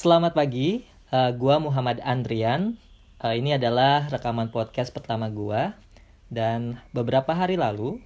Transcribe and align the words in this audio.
Selamat 0.00 0.32
pagi, 0.32 0.88
uh, 1.12 1.28
gua 1.36 1.60
Muhammad 1.60 2.00
Andrian. 2.00 2.80
Uh, 3.20 3.36
ini 3.36 3.60
adalah 3.60 4.08
rekaman 4.08 4.48
podcast 4.48 4.96
pertama 4.96 5.28
gua 5.28 5.76
dan 6.32 6.80
beberapa 6.96 7.36
hari 7.36 7.60
lalu 7.60 8.00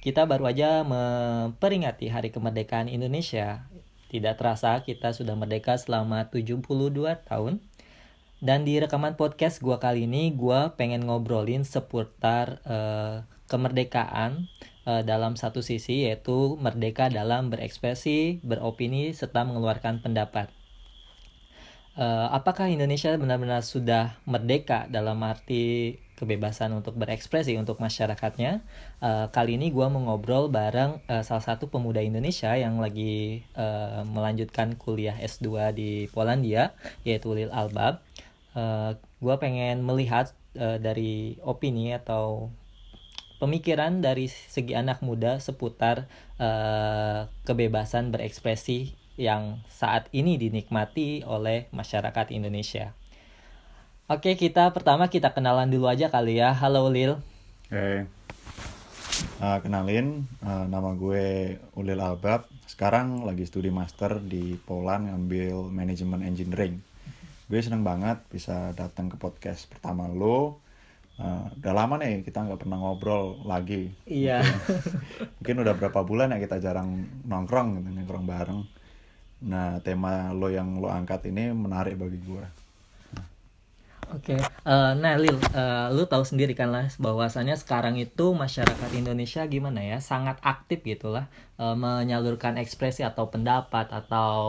kita 0.00 0.24
baru 0.24 0.48
aja 0.48 0.80
memperingati 0.88 2.08
Hari 2.08 2.32
Kemerdekaan 2.32 2.88
Indonesia. 2.88 3.68
Tidak 4.08 4.40
terasa 4.40 4.80
kita 4.88 5.12
sudah 5.12 5.36
merdeka 5.36 5.76
selama 5.76 6.32
72 6.32 6.64
tahun. 7.28 7.60
Dan 8.40 8.64
di 8.64 8.80
rekaman 8.80 9.20
podcast 9.20 9.60
gua 9.60 9.76
kali 9.76 10.08
ini 10.08 10.32
gua 10.32 10.72
pengen 10.80 11.04
ngobrolin 11.04 11.68
seputar 11.68 12.64
uh, 12.64 13.28
kemerdekaan 13.52 14.48
uh, 14.88 15.04
dalam 15.04 15.36
satu 15.36 15.60
sisi 15.60 16.08
yaitu 16.08 16.56
merdeka 16.56 17.12
dalam 17.12 17.52
berekspresi, 17.52 18.40
beropini 18.40 19.12
serta 19.12 19.44
mengeluarkan 19.44 20.00
pendapat 20.00 20.48
uh, 21.98 22.28
apakah 22.30 22.70
Indonesia 22.70 23.14
benar-benar 23.14 23.62
sudah 23.62 24.18
merdeka 24.26 24.86
dalam 24.90 25.18
arti 25.22 25.96
kebebasan 26.14 26.70
untuk 26.70 26.94
berekspresi 26.94 27.58
untuk 27.58 27.82
masyarakatnya. 27.82 28.62
Uh, 29.02 29.26
kali 29.34 29.58
ini 29.58 29.74
gue 29.74 29.86
mau 29.90 29.98
ngobrol 29.98 30.46
bareng 30.46 31.02
uh, 31.10 31.22
salah 31.26 31.42
satu 31.42 31.66
pemuda 31.66 31.98
Indonesia 31.98 32.54
yang 32.54 32.78
lagi 32.78 33.42
uh, 33.58 34.06
melanjutkan 34.06 34.78
kuliah 34.78 35.18
S2 35.18 35.74
di 35.74 35.90
Polandia, 36.14 36.72
yaitu 37.02 37.34
Lil 37.34 37.50
Albab. 37.50 37.98
Uh, 38.54 38.94
gue 39.18 39.34
pengen 39.42 39.82
melihat 39.82 40.30
uh, 40.54 40.78
dari 40.78 41.42
opini 41.42 41.90
atau 41.90 42.54
pemikiran 43.42 43.98
dari 43.98 44.30
segi 44.30 44.78
anak 44.78 45.02
muda 45.02 45.42
seputar 45.42 46.06
uh, 46.38 47.26
kebebasan 47.42 48.14
berekspresi 48.14 48.94
yang 49.14 49.62
saat 49.70 50.10
ini 50.10 50.34
dinikmati 50.34 51.22
oleh 51.22 51.70
masyarakat 51.70 52.34
Indonesia. 52.34 52.94
Oke, 54.10 54.36
kita 54.36 54.68
pertama 54.74 55.08
kita 55.08 55.32
kenalan 55.32 55.70
dulu 55.70 55.88
aja 55.88 56.10
kali 56.10 56.42
ya. 56.42 56.52
Halo 56.52 56.90
Lil. 56.90 57.16
Hey. 57.70 58.04
Uh, 59.38 59.58
kenalin, 59.62 60.26
uh, 60.42 60.66
nama 60.66 60.92
gue 60.98 61.56
Ulil 61.78 62.02
Albab. 62.02 62.50
Sekarang 62.66 63.22
lagi 63.22 63.46
studi 63.46 63.70
master 63.70 64.18
di 64.18 64.58
Poland 64.58 65.08
ngambil 65.08 65.70
manajemen 65.70 66.26
engineering. 66.26 66.82
Gue 67.46 67.62
seneng 67.62 67.86
banget 67.86 68.18
bisa 68.28 68.74
datang 68.74 69.08
ke 69.08 69.16
podcast 69.16 69.70
pertama 69.70 70.10
lo. 70.10 70.58
Uh, 71.14 71.46
udah 71.62 71.72
lama 71.72 71.94
nih 72.02 72.26
kita 72.26 72.42
nggak 72.42 72.66
pernah 72.66 72.82
ngobrol 72.82 73.46
lagi. 73.46 73.94
Iya. 74.10 74.42
Mungkin, 74.42 74.74
mungkin 75.38 75.56
udah 75.62 75.74
berapa 75.78 76.00
bulan 76.02 76.34
ya 76.34 76.42
kita 76.42 76.58
jarang 76.58 77.06
nongkrong 77.22 77.78
gitu, 77.78 77.88
nongkrong 77.94 78.26
bareng 78.26 78.60
Nah, 79.44 79.78
tema 79.84 80.32
lo 80.32 80.48
yang 80.48 80.80
lo 80.80 80.88
angkat 80.88 81.28
ini 81.28 81.52
menarik 81.52 82.00
bagi 82.00 82.20
gue. 82.24 82.44
Oke, 84.12 84.36
okay. 84.36 84.40
uh, 84.68 84.92
eh, 84.92 85.00
nah 85.00 85.16
Lil, 85.16 85.32
uh, 85.32 85.88
lu 85.90 86.04
tahu 86.04 86.22
sendiri 86.28 86.52
kan 86.52 86.68
lah 86.68 86.92
bahwasannya 87.00 87.56
sekarang 87.56 87.96
itu 87.96 88.36
masyarakat 88.36 88.92
Indonesia 88.92 89.42
gimana 89.48 89.80
ya, 89.80 89.98
sangat 89.98 90.36
aktif 90.44 90.84
gitulah 90.84 91.26
uh, 91.56 91.72
menyalurkan 91.72 92.60
ekspresi 92.60 93.00
atau 93.00 93.32
pendapat 93.32 93.88
atau 93.88 94.44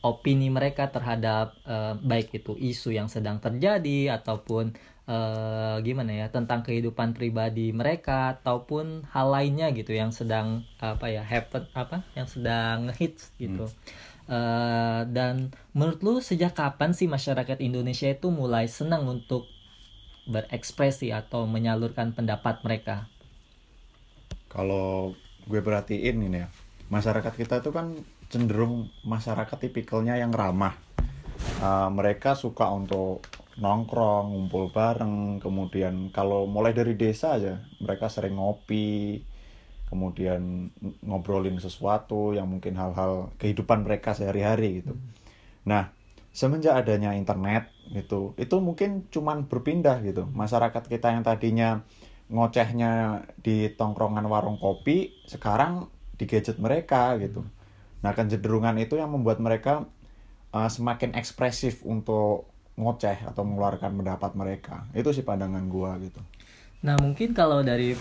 opini 0.00 0.48
mereka 0.48 0.88
terhadap 0.88 1.52
uh, 1.68 1.92
baik 2.00 2.32
itu 2.32 2.56
isu 2.56 2.96
yang 2.96 3.12
sedang 3.12 3.36
terjadi 3.36 4.16
ataupun 4.16 4.72
uh, 5.04 5.76
gimana 5.84 6.24
ya 6.24 6.26
tentang 6.32 6.64
kehidupan 6.64 7.12
pribadi 7.12 7.74
mereka 7.74 8.38
ataupun 8.40 9.04
hal 9.12 9.28
lainnya 9.28 9.68
gitu 9.76 9.92
yang 9.92 10.08
sedang 10.08 10.64
apa 10.80 11.12
ya 11.12 11.20
happen 11.20 11.68
apa 11.76 12.00
yang 12.16 12.24
sedang 12.24 12.88
hits 12.96 13.34
gitu 13.36 13.68
hmm. 13.68 13.76
uh, 14.32 15.02
dan 15.10 15.52
menurut 15.76 16.00
lu 16.00 16.14
sejak 16.24 16.56
kapan 16.56 16.96
sih 16.96 17.10
masyarakat 17.10 17.60
Indonesia 17.60 18.08
itu 18.08 18.32
mulai 18.32 18.70
senang 18.72 19.04
untuk 19.04 19.44
berekspresi 20.24 21.12
atau 21.12 21.44
menyalurkan 21.44 22.16
pendapat 22.16 22.64
mereka 22.64 23.04
kalau 24.48 25.12
gue 25.44 25.60
perhatiin 25.60 26.24
ini 26.24 26.46
ya 26.46 26.48
masyarakat 26.88 27.36
kita 27.36 27.60
itu 27.60 27.70
kan 27.70 28.00
cenderung 28.30 28.88
masyarakat 29.02 29.58
tipikalnya 29.58 30.16
yang 30.16 30.30
ramah 30.30 30.78
uh, 31.60 31.90
mereka 31.90 32.38
suka 32.38 32.70
untuk 32.70 33.26
nongkrong, 33.60 34.32
ngumpul 34.32 34.72
bareng, 34.72 35.36
kemudian 35.42 36.08
kalau 36.14 36.48
mulai 36.48 36.72
dari 36.72 36.96
desa 36.96 37.36
aja 37.36 37.60
mereka 37.76 38.08
sering 38.08 38.40
ngopi, 38.40 39.20
kemudian 39.92 40.72
ngobrolin 41.04 41.60
sesuatu 41.60 42.32
yang 42.32 42.48
mungkin 42.48 42.78
hal-hal 42.78 43.34
kehidupan 43.36 43.84
mereka 43.84 44.16
sehari-hari 44.16 44.80
gitu. 44.80 44.96
Nah, 45.68 45.92
semenjak 46.32 46.86
adanya 46.86 47.12
internet 47.12 47.68
gitu, 47.92 48.32
itu 48.40 48.56
mungkin 48.62 49.10
cuman 49.12 49.44
berpindah 49.44 50.00
gitu. 50.08 50.24
Masyarakat 50.32 50.88
kita 50.88 51.12
yang 51.12 51.26
tadinya 51.26 51.84
ngocehnya 52.32 53.26
di 53.42 53.68
tongkrongan 53.76 54.24
warung 54.24 54.56
kopi, 54.56 55.20
sekarang 55.28 55.90
di 56.16 56.24
gadget 56.24 56.56
mereka 56.56 57.18
gitu. 57.20 57.44
Nah, 58.00 58.16
kecenderungan 58.16 58.80
itu 58.80 58.96
yang 58.96 59.12
membuat 59.12 59.40
mereka 59.44 59.84
uh, 60.54 60.70
semakin 60.70 61.14
ekspresif 61.14 61.84
untuk 61.86 62.50
ngoceh 62.80 63.28
atau 63.28 63.42
mengeluarkan 63.44 63.92
pendapat 64.00 64.32
mereka 64.32 64.88
itu 64.96 65.12
sih 65.12 65.24
pandangan 65.26 65.68
gue 65.68 66.10
gitu 66.10 66.20
nah 66.80 66.96
mungkin 66.96 67.36
kalau 67.36 67.60
dari 67.60 67.92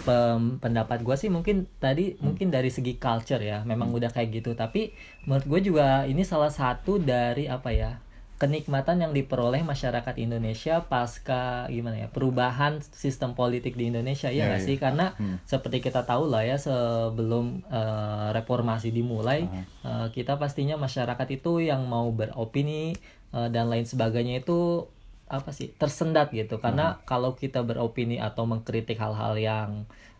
pendapat 0.63 1.03
gue 1.03 1.15
sih 1.19 1.27
mungkin 1.27 1.67
tadi 1.83 2.15
hmm. 2.15 2.23
mungkin 2.23 2.47
dari 2.47 2.71
segi 2.71 2.95
culture 2.95 3.43
ya 3.43 3.67
memang 3.67 3.91
hmm. 3.91 3.97
udah 3.99 4.09
kayak 4.15 4.39
gitu 4.39 4.55
tapi 4.55 4.95
menurut 5.27 5.43
gue 5.43 5.59
juga 5.67 6.07
ini 6.07 6.23
salah 6.23 6.47
satu 6.47 6.95
dari 6.95 7.51
apa 7.51 7.75
ya 7.75 7.99
kenikmatan 8.39 9.03
yang 9.03 9.11
diperoleh 9.11 9.67
masyarakat 9.67 10.15
Indonesia 10.15 10.87
pasca 10.87 11.67
gimana 11.67 11.99
ya 11.99 12.07
perubahan 12.07 12.79
sistem 12.79 13.35
politik 13.35 13.75
di 13.75 13.91
Indonesia 13.91 14.31
ya, 14.31 14.47
ya 14.47 14.55
nggak 14.55 14.61
ya, 14.63 14.67
sih 14.71 14.77
karena 14.79 15.05
hmm. 15.19 15.43
seperti 15.43 15.83
kita 15.83 16.07
tahu 16.07 16.31
lah 16.31 16.47
ya 16.47 16.55
sebelum 16.55 17.67
uh, 17.67 18.31
reformasi 18.31 18.95
dimulai 18.95 19.51
uh, 19.83 20.07
kita 20.15 20.39
pastinya 20.39 20.79
masyarakat 20.79 21.27
itu 21.35 21.67
yang 21.67 21.83
mau 21.83 22.07
beropini 22.15 22.95
uh, 23.35 23.51
dan 23.51 23.67
lain 23.67 23.83
sebagainya 23.83 24.39
itu 24.39 24.87
apa 25.27 25.51
sih 25.51 25.75
tersendat 25.75 26.31
gitu 26.31 26.63
karena 26.63 26.95
hmm. 26.95 26.99
kalau 27.03 27.35
kita 27.35 27.59
beropini 27.61 28.23
atau 28.23 28.47
mengkritik 28.47 28.97
hal-hal 29.03 29.35
yang 29.35 29.69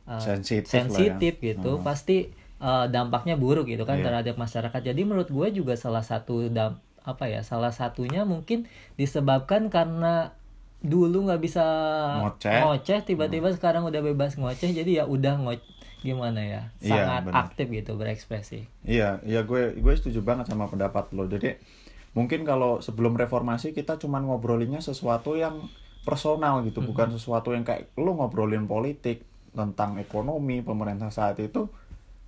uh, 0.04 0.20
sensitif, 0.20 0.68
sensitif 0.68 1.40
ya. 1.40 1.56
gitu 1.56 1.80
hmm. 1.80 1.88
pasti 1.88 2.36
uh, 2.60 2.86
dampaknya 2.92 3.40
buruk 3.40 3.72
gitu 3.72 3.88
kan 3.88 4.04
yeah. 4.04 4.12
terhadap 4.12 4.36
masyarakat 4.36 4.92
jadi 4.92 5.02
menurut 5.08 5.32
gue 5.32 5.48
juga 5.56 5.80
salah 5.80 6.04
satu 6.04 6.52
damp 6.52 6.84
apa 7.04 7.32
ya 7.32 7.42
salah 7.46 7.72
satunya 7.72 8.28
mungkin 8.28 8.68
disebabkan 9.00 9.72
karena 9.72 10.36
dulu 10.80 11.28
nggak 11.28 11.42
bisa 11.44 11.66
ngoceh, 12.24 12.64
ngoceh 12.64 13.00
tiba-tiba 13.04 13.52
hmm. 13.52 13.58
sekarang 13.60 13.84
udah 13.84 14.00
bebas 14.00 14.40
ngoceh 14.40 14.72
jadi 14.72 15.04
ya 15.04 15.06
udah 15.06 15.36
ngoc 15.44 15.60
gimana 16.00 16.40
ya 16.40 16.62
iya, 16.80 17.04
sangat 17.04 17.24
iya, 17.28 17.34
aktif 17.36 17.68
gitu 17.68 17.92
berekspresi 18.00 18.60
iya 18.88 19.20
iya 19.28 19.44
gue 19.44 19.76
gue 19.76 19.94
setuju 20.00 20.24
banget 20.24 20.48
sama 20.48 20.72
pendapat 20.72 21.12
lo 21.12 21.28
jadi 21.28 21.60
mungkin 22.16 22.48
kalau 22.48 22.80
sebelum 22.80 23.20
reformasi 23.20 23.76
kita 23.76 24.00
cuma 24.00 24.24
ngobrolinnya 24.24 24.80
sesuatu 24.80 25.36
yang 25.36 25.68
personal 26.08 26.64
gitu 26.64 26.80
hmm. 26.80 26.90
bukan 26.96 27.08
sesuatu 27.12 27.52
yang 27.52 27.68
kayak 27.68 27.92
lo 28.00 28.16
ngobrolin 28.16 28.64
politik 28.64 29.28
tentang 29.52 30.00
ekonomi 30.00 30.64
pemerintah 30.64 31.12
saat 31.12 31.36
itu 31.44 31.68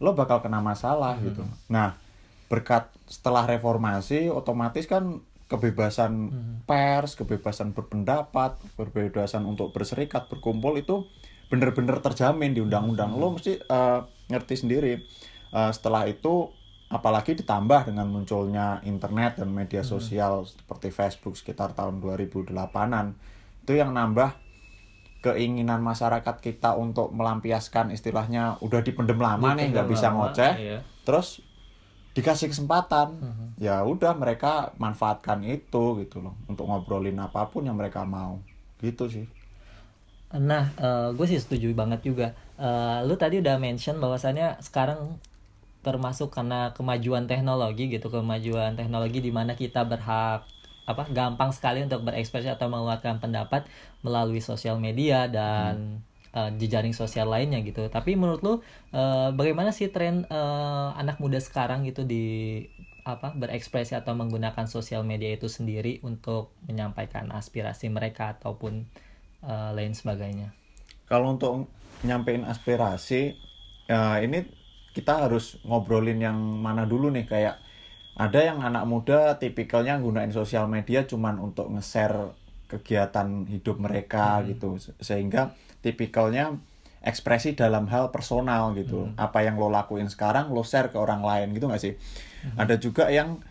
lo 0.04 0.12
bakal 0.12 0.44
kena 0.44 0.60
masalah 0.60 1.16
hmm. 1.16 1.24
gitu 1.32 1.44
nah 1.72 1.96
berkat 2.52 2.92
setelah 3.08 3.48
reformasi 3.48 4.28
otomatis 4.28 4.84
kan 4.84 5.24
kebebasan 5.48 6.12
hmm. 6.32 6.56
pers, 6.68 7.16
kebebasan 7.16 7.72
berpendapat, 7.72 8.60
kebebasan 8.76 9.44
untuk 9.48 9.72
berserikat, 9.72 10.28
berkumpul 10.28 10.76
itu 10.80 11.08
benar-benar 11.52 12.00
terjamin 12.00 12.56
di 12.56 12.64
undang-undang. 12.64 13.16
Lo 13.16 13.36
mesti 13.36 13.60
uh, 13.68 14.08
ngerti 14.32 14.56
sendiri. 14.64 15.04
Uh, 15.52 15.68
setelah 15.76 16.08
itu 16.08 16.48
apalagi 16.88 17.36
ditambah 17.36 17.92
dengan 17.92 18.08
munculnya 18.08 18.80
internet 18.88 19.40
dan 19.40 19.52
media 19.52 19.84
hmm. 19.84 19.92
sosial 19.92 20.44
hmm. 20.44 20.48
seperti 20.56 20.88
Facebook 20.92 21.36
sekitar 21.36 21.76
tahun 21.76 22.00
2008-an. 22.00 23.16
Itu 23.68 23.76
yang 23.76 23.92
nambah 23.92 24.32
keinginan 25.22 25.84
masyarakat 25.86 26.42
kita 26.42 26.74
untuk 26.80 27.14
melampiaskan 27.14 27.94
istilahnya 27.94 28.58
udah 28.64 28.82
dipendem 28.82 29.22
lama 29.22 29.54
nih 29.54 29.70
nggak 29.70 29.88
bisa 29.92 30.10
ngoceh. 30.16 30.54
Iya. 30.58 30.80
Terus 31.06 31.51
dikasih 32.12 32.52
kesempatan. 32.52 33.08
Uh-huh. 33.20 33.50
ya 33.62 33.86
udah 33.86 34.18
mereka 34.18 34.74
manfaatkan 34.82 35.40
itu 35.46 36.02
gitu 36.04 36.18
loh 36.20 36.36
untuk 36.50 36.68
ngobrolin 36.68 37.18
apa 37.22 37.48
pun 37.48 37.64
yang 37.64 37.78
mereka 37.78 38.04
mau. 38.04 38.42
Gitu 38.84 39.08
sih. 39.08 39.26
Nah 40.36 40.72
uh, 40.80 41.12
gue 41.16 41.26
sih 41.28 41.40
setuju 41.40 41.72
banget 41.72 42.04
juga. 42.04 42.34
Uh, 42.60 43.04
lu 43.08 43.16
tadi 43.16 43.40
udah 43.40 43.58
mention 43.58 43.98
bahwasannya 43.98 44.60
sekarang 44.60 45.20
termasuk 45.82 46.30
karena 46.30 46.70
kemajuan 46.78 47.26
teknologi 47.26 47.90
gitu 47.90 48.14
kemajuan 48.14 48.78
teknologi 48.78 49.18
di 49.18 49.34
mana 49.34 49.58
kita 49.58 49.82
berhak 49.82 50.46
apa 50.86 51.04
gampang 51.10 51.50
sekali 51.50 51.82
untuk 51.82 52.06
berekspresi 52.06 52.54
atau 52.54 52.70
mengeluarkan 52.70 53.18
pendapat 53.18 53.66
melalui 54.06 54.46
sosial 54.46 54.78
media 54.78 55.26
dan 55.26 55.98
hmm 55.98 56.11
uh, 56.36 56.52
jejaring 56.56 56.96
sosial 56.96 57.30
lainnya 57.32 57.60
gitu. 57.64 57.88
Tapi 57.88 58.16
menurut 58.16 58.42
lu 58.44 58.54
uh, 58.54 59.32
bagaimana 59.32 59.72
sih 59.76 59.92
tren 59.92 60.28
uh, 60.28 60.96
anak 60.96 61.20
muda 61.20 61.40
sekarang 61.40 61.88
gitu 61.88 62.04
di 62.04 62.66
apa 63.02 63.34
berekspresi 63.34 63.98
atau 63.98 64.14
menggunakan 64.14 64.70
sosial 64.70 65.02
media 65.02 65.34
itu 65.34 65.50
sendiri 65.50 65.98
untuk 66.06 66.54
menyampaikan 66.70 67.34
aspirasi 67.34 67.90
mereka 67.90 68.38
ataupun 68.38 68.86
uh, 69.42 69.74
lain 69.74 69.98
sebagainya. 69.98 70.54
Kalau 71.10 71.34
untuk 71.34 71.68
nyampein 72.06 72.46
aspirasi 72.46 73.36
ya 73.90 74.22
ini 74.22 74.46
kita 74.92 75.28
harus 75.28 75.60
ngobrolin 75.64 76.20
yang 76.20 76.38
mana 76.38 76.88
dulu 76.88 77.12
nih 77.12 77.26
kayak 77.28 77.56
ada 78.16 78.40
yang 78.44 78.60
anak 78.60 78.84
muda 78.84 79.40
tipikalnya 79.40 79.98
gunain 79.98 80.32
sosial 80.32 80.68
media 80.68 81.08
cuman 81.08 81.40
untuk 81.40 81.72
nge-share 81.72 82.36
kegiatan 82.68 83.48
hidup 83.48 83.80
mereka 83.80 84.40
hmm. 84.40 84.56
gitu 84.56 84.70
sehingga 85.00 85.56
tipikalnya 85.82 86.58
ekspresi 87.02 87.58
dalam 87.58 87.90
hal 87.90 88.14
personal 88.14 88.78
gitu 88.78 89.10
hmm. 89.10 89.18
apa 89.18 89.42
yang 89.42 89.58
lo 89.58 89.74
lakuin 89.74 90.06
sekarang 90.06 90.54
lo 90.54 90.62
share 90.62 90.94
ke 90.94 90.98
orang 91.02 91.26
lain 91.26 91.58
gitu 91.58 91.66
gak 91.66 91.82
sih 91.82 91.94
hmm. 91.98 92.58
ada 92.62 92.78
juga 92.78 93.10
yang 93.10 93.42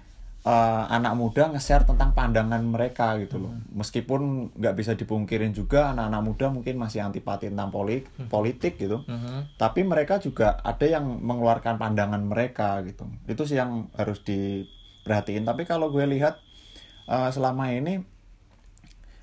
uh, 0.46 0.84
anak 0.86 1.18
muda 1.18 1.50
nge-share 1.52 1.84
tentang 1.84 2.14
pandangan 2.14 2.62
mereka 2.62 3.18
gitu 3.18 3.42
loh 3.42 3.52
hmm. 3.52 3.74
meskipun 3.74 4.54
nggak 4.54 4.74
bisa 4.78 4.92
dipungkirin 4.94 5.52
juga 5.52 5.92
anak-anak 5.92 6.22
muda 6.22 6.46
mungkin 6.54 6.78
masih 6.78 7.02
antipati 7.02 7.50
tentang 7.50 7.74
politik 7.74 8.06
hmm. 8.16 8.28
politik 8.30 8.78
gitu 8.78 9.02
hmm. 9.04 9.58
tapi 9.60 9.82
mereka 9.82 10.22
juga 10.22 10.62
ada 10.62 10.86
yang 10.86 11.04
mengeluarkan 11.20 11.76
pandangan 11.76 12.22
mereka 12.22 12.80
gitu 12.86 13.10
itu 13.26 13.42
sih 13.44 13.58
yang 13.58 13.90
harus 13.98 14.22
diperhatiin 14.22 15.42
tapi 15.42 15.66
kalau 15.66 15.90
gue 15.90 16.06
lihat 16.06 16.38
uh, 17.10 17.28
selama 17.34 17.74
ini 17.74 18.00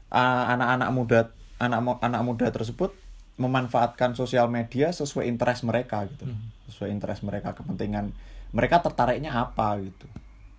eh, 0.08 0.44
anak-anak 0.52 0.90
uh, 0.92 0.96
muda 0.96 1.20
anak 1.58 2.02
anak 2.02 2.22
muda 2.22 2.48
tersebut 2.50 2.94
memanfaatkan 3.38 4.18
sosial 4.18 4.50
media 4.50 4.90
sesuai 4.90 5.30
interest 5.30 5.62
mereka 5.66 6.10
gitu. 6.10 6.26
Hmm. 6.26 6.50
sesuai 6.68 6.90
interest 6.92 7.24
mereka 7.24 7.56
kepentingan 7.56 8.12
mereka 8.52 8.82
tertariknya 8.84 9.32
apa 9.34 9.78
gitu. 9.80 10.08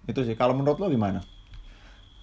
Itu 0.09 0.25
sih. 0.25 0.37
Kalau 0.39 0.57
menurut 0.57 0.81
lo 0.81 0.89
gimana? 0.89 1.21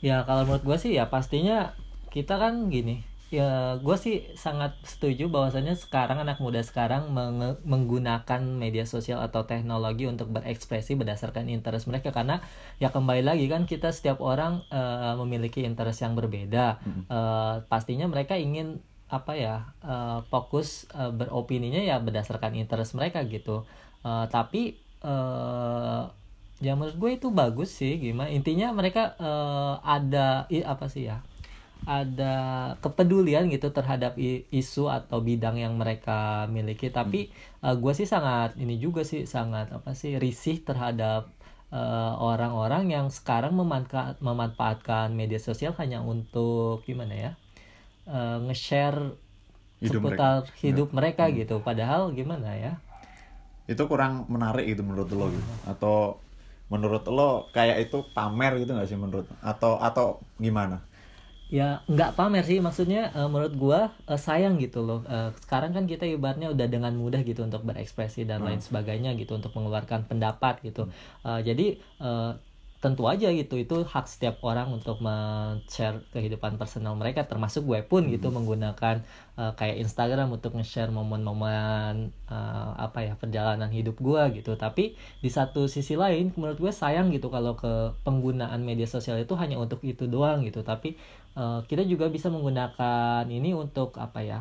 Ya 0.02 0.26
kalau 0.26 0.46
menurut 0.46 0.64
gue 0.66 0.78
sih 0.78 0.92
ya 0.98 1.10
pastinya 1.10 1.74
kita 2.10 2.40
kan 2.40 2.72
gini 2.72 3.04
ya 3.34 3.82
gue 3.82 3.98
sih 3.98 4.22
sangat 4.38 4.78
setuju 4.86 5.34
bahwasanya 5.34 5.74
sekarang 5.74 6.22
anak 6.22 6.38
muda 6.38 6.62
sekarang 6.62 7.10
meng 7.10 7.58
menggunakan 7.66 8.42
media 8.46 8.86
sosial 8.86 9.18
atau 9.18 9.50
teknologi 9.50 10.06
untuk 10.06 10.30
berekspresi 10.30 10.94
berdasarkan 10.94 11.50
interest 11.50 11.90
mereka. 11.90 12.14
Karena 12.14 12.38
ya 12.78 12.94
kembali 12.94 13.26
lagi 13.26 13.50
kan 13.50 13.66
kita 13.66 13.90
setiap 13.90 14.22
orang 14.22 14.62
uh, 14.70 15.18
memiliki 15.26 15.66
interest 15.66 16.06
yang 16.06 16.14
berbeda. 16.14 16.78
-hmm. 16.78 17.04
uh, 17.10 17.56
pastinya 17.66 18.06
mereka 18.06 18.38
ingin 18.38 18.78
apa 19.10 19.38
ya 19.38 19.74
uh, 19.86 20.26
fokus 20.30 20.90
uh, 20.94 21.14
beropininya 21.14 21.82
ya 21.82 21.98
berdasarkan 21.98 22.54
interest 22.54 22.94
mereka 22.94 23.26
gitu. 23.26 23.66
Uh, 24.06 24.30
tapi 24.30 24.78
uh, 25.02 26.14
ya 26.62 26.78
menurut 26.78 26.98
gue 26.98 27.12
itu 27.18 27.28
bagus 27.34 27.74
sih 27.74 27.98
gimana. 27.98 28.30
Intinya 28.30 28.70
mereka 28.70 29.18
uh, 29.18 29.82
ada 29.82 30.46
i, 30.54 30.62
apa 30.62 30.86
sih 30.88 31.10
ya 31.10 31.26
ada 31.86 32.36
kepedulian 32.82 33.46
gitu 33.54 33.70
terhadap 33.70 34.18
isu 34.50 34.90
atau 34.90 35.22
bidang 35.22 35.62
yang 35.62 35.78
mereka 35.78 36.50
miliki 36.50 36.90
tapi 36.90 37.30
hmm. 37.30 37.66
uh, 37.66 37.76
gue 37.78 37.94
sih 37.94 38.10
sangat 38.10 38.58
ini 38.58 38.82
juga 38.82 39.06
sih 39.06 39.30
sangat 39.30 39.70
apa 39.70 39.94
sih 39.94 40.18
risih 40.18 40.66
terhadap 40.66 41.30
orang-orang 42.22 42.88
uh, 42.88 42.92
yang 43.02 43.08
sekarang 43.12 43.52
memanfaat, 43.52 44.22
memanfaatkan 44.24 45.12
media 45.12 45.42
sosial 45.42 45.76
hanya 45.76 46.00
untuk 46.00 46.86
gimana 46.88 47.14
ya 47.14 47.32
uh, 48.08 48.40
nge-share 48.48 49.18
seputar 49.82 50.48
mereka. 50.48 50.62
hidup 50.62 50.90
ya. 50.90 50.96
mereka 50.96 51.24
hmm. 51.28 51.34
gitu 51.44 51.56
padahal 51.60 52.14
gimana 52.16 52.56
ya 52.56 52.74
itu 53.66 53.82
kurang 53.90 54.30
menarik 54.30 54.66
gitu 54.70 54.86
menurut 54.86 55.10
lo 55.10 55.28
gitu 55.34 55.54
atau 55.66 56.22
menurut 56.70 57.06
lo 57.10 57.50
kayak 57.54 57.90
itu 57.90 58.06
pamer 58.14 58.62
gitu 58.62 58.74
nggak 58.74 58.90
sih 58.90 58.98
menurut 58.98 59.26
atau 59.42 59.78
atau 59.82 60.22
gimana 60.38 60.82
ya 61.56 61.68
nggak 61.88 62.20
pamer 62.20 62.44
sih. 62.44 62.60
Maksudnya 62.60 63.16
uh, 63.16 63.32
menurut 63.32 63.56
gua 63.56 63.80
uh, 64.12 64.20
sayang 64.20 64.60
gitu 64.60 64.84
loh. 64.84 65.08
Uh, 65.08 65.32
sekarang 65.48 65.72
kan 65.72 65.88
kita 65.88 66.04
ibaratnya 66.04 66.52
udah 66.52 66.68
dengan 66.68 66.92
mudah 67.00 67.24
gitu 67.24 67.48
untuk 67.48 67.64
berekspresi 67.64 68.28
dan 68.28 68.44
hmm. 68.44 68.48
lain 68.52 68.60
sebagainya 68.60 69.16
gitu 69.16 69.40
untuk 69.40 69.56
mengeluarkan 69.56 70.04
pendapat 70.12 70.60
gitu. 70.68 70.92
Uh, 71.24 71.40
jadi 71.40 71.80
uh, 72.04 72.36
tentu 72.84 73.10
aja 73.10 73.34
gitu 73.34 73.58
itu 73.58 73.82
hak 73.82 74.06
setiap 74.06 74.46
orang 74.46 74.70
untuk 74.70 75.02
men-share 75.02 76.06
kehidupan 76.14 76.62
personal 76.62 76.94
mereka 76.94 77.26
termasuk 77.26 77.66
gue 77.66 77.82
pun 77.82 78.06
gitu 78.14 78.30
hmm. 78.30 78.36
menggunakan 78.38 79.02
uh, 79.42 79.58
kayak 79.58 79.82
Instagram 79.82 80.30
untuk 80.30 80.54
nge-share 80.54 80.94
momen-momen 80.94 82.14
uh, 82.30 82.78
apa 82.78 83.10
ya 83.10 83.14
perjalanan 83.18 83.74
hidup 83.74 83.98
gue 83.98 84.38
gitu. 84.38 84.54
Tapi 84.54 84.94
di 84.94 85.30
satu 85.34 85.66
sisi 85.66 85.98
lain 85.98 86.30
menurut 86.38 86.62
gue 86.62 86.70
sayang 86.70 87.10
gitu 87.10 87.34
kalau 87.34 87.58
ke 87.58 87.96
penggunaan 88.06 88.62
media 88.62 88.86
sosial 88.86 89.18
itu 89.18 89.34
hanya 89.34 89.58
untuk 89.58 89.82
itu 89.82 90.06
doang 90.06 90.46
gitu. 90.46 90.62
Tapi 90.62 90.94
uh, 91.36 91.62
kita 91.68 91.84
juga 91.86 92.10
bisa 92.10 92.32
menggunakan 92.32 93.28
ini 93.28 93.54
untuk 93.54 93.96
apa 94.02 94.20
ya 94.24 94.40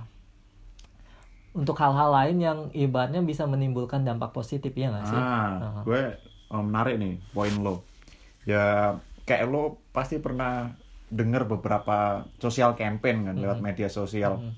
untuk 1.55 1.79
hal-hal 1.79 2.11
lain 2.11 2.37
yang 2.43 2.59
ibaratnya 2.75 3.23
bisa 3.23 3.47
menimbulkan 3.47 4.03
dampak 4.03 4.35
positif 4.35 4.75
ya 4.75 4.91
nggak 4.91 5.07
sih? 5.07 5.15
Ah, 5.15 5.23
uh 5.23 5.65
-huh. 5.71 5.85
gue 5.87 6.03
menarik 6.51 6.99
nih 6.99 7.15
poin 7.35 7.55
lo 7.59 7.83
ya 8.47 8.95
kayak 9.25 9.49
lo 9.49 9.81
pasti 9.91 10.21
pernah 10.21 10.71
dengar 11.09 11.49
beberapa 11.49 12.29
sosial 12.39 12.77
campaign 12.77 13.25
kan 13.25 13.35
mm 13.35 13.35
-hmm. 13.35 13.43
lewat 13.43 13.59
media 13.65 13.89
sosial 13.89 14.39
mm 14.39 14.43
-hmm. 14.45 14.55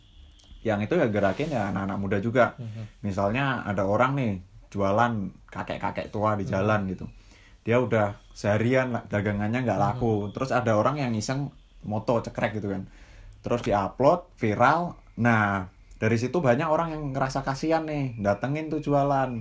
yang 0.66 0.78
itu 0.82 0.94
ya 0.98 1.06
gerakin 1.08 1.48
ya 1.52 1.70
anak-anak 1.70 1.98
muda 2.00 2.18
juga 2.18 2.58
mm 2.58 2.66
-hmm. 2.66 2.84
misalnya 3.06 3.62
ada 3.62 3.86
orang 3.86 4.18
nih 4.18 4.32
jualan 4.72 5.30
kakek-kakek 5.48 6.10
tua 6.10 6.34
di 6.34 6.44
jalan 6.44 6.82
mm 6.82 6.84
-hmm. 6.84 6.92
gitu 6.96 7.06
dia 7.62 7.76
udah 7.82 8.18
seharian 8.34 8.94
dagangannya 9.06 9.62
nggak 9.62 9.80
laku 9.80 10.10
mm 10.10 10.20
-hmm. 10.26 10.32
terus 10.34 10.50
ada 10.50 10.74
orang 10.74 10.98
yang 10.98 11.12
iseng 11.14 11.54
moto 11.86 12.20
cekrek 12.20 12.58
gitu 12.58 12.68
kan 12.70 12.84
terus 13.40 13.62
diupload 13.62 14.34
viral 14.36 14.98
nah 15.16 15.70
dari 15.96 16.20
situ 16.20 16.44
banyak 16.44 16.68
orang 16.68 16.92
yang 16.92 17.02
ngerasa 17.16 17.40
kasihan 17.40 17.88
nih 17.88 18.20
datengin 18.20 18.68
tuh 18.68 18.84
jualan 18.84 19.32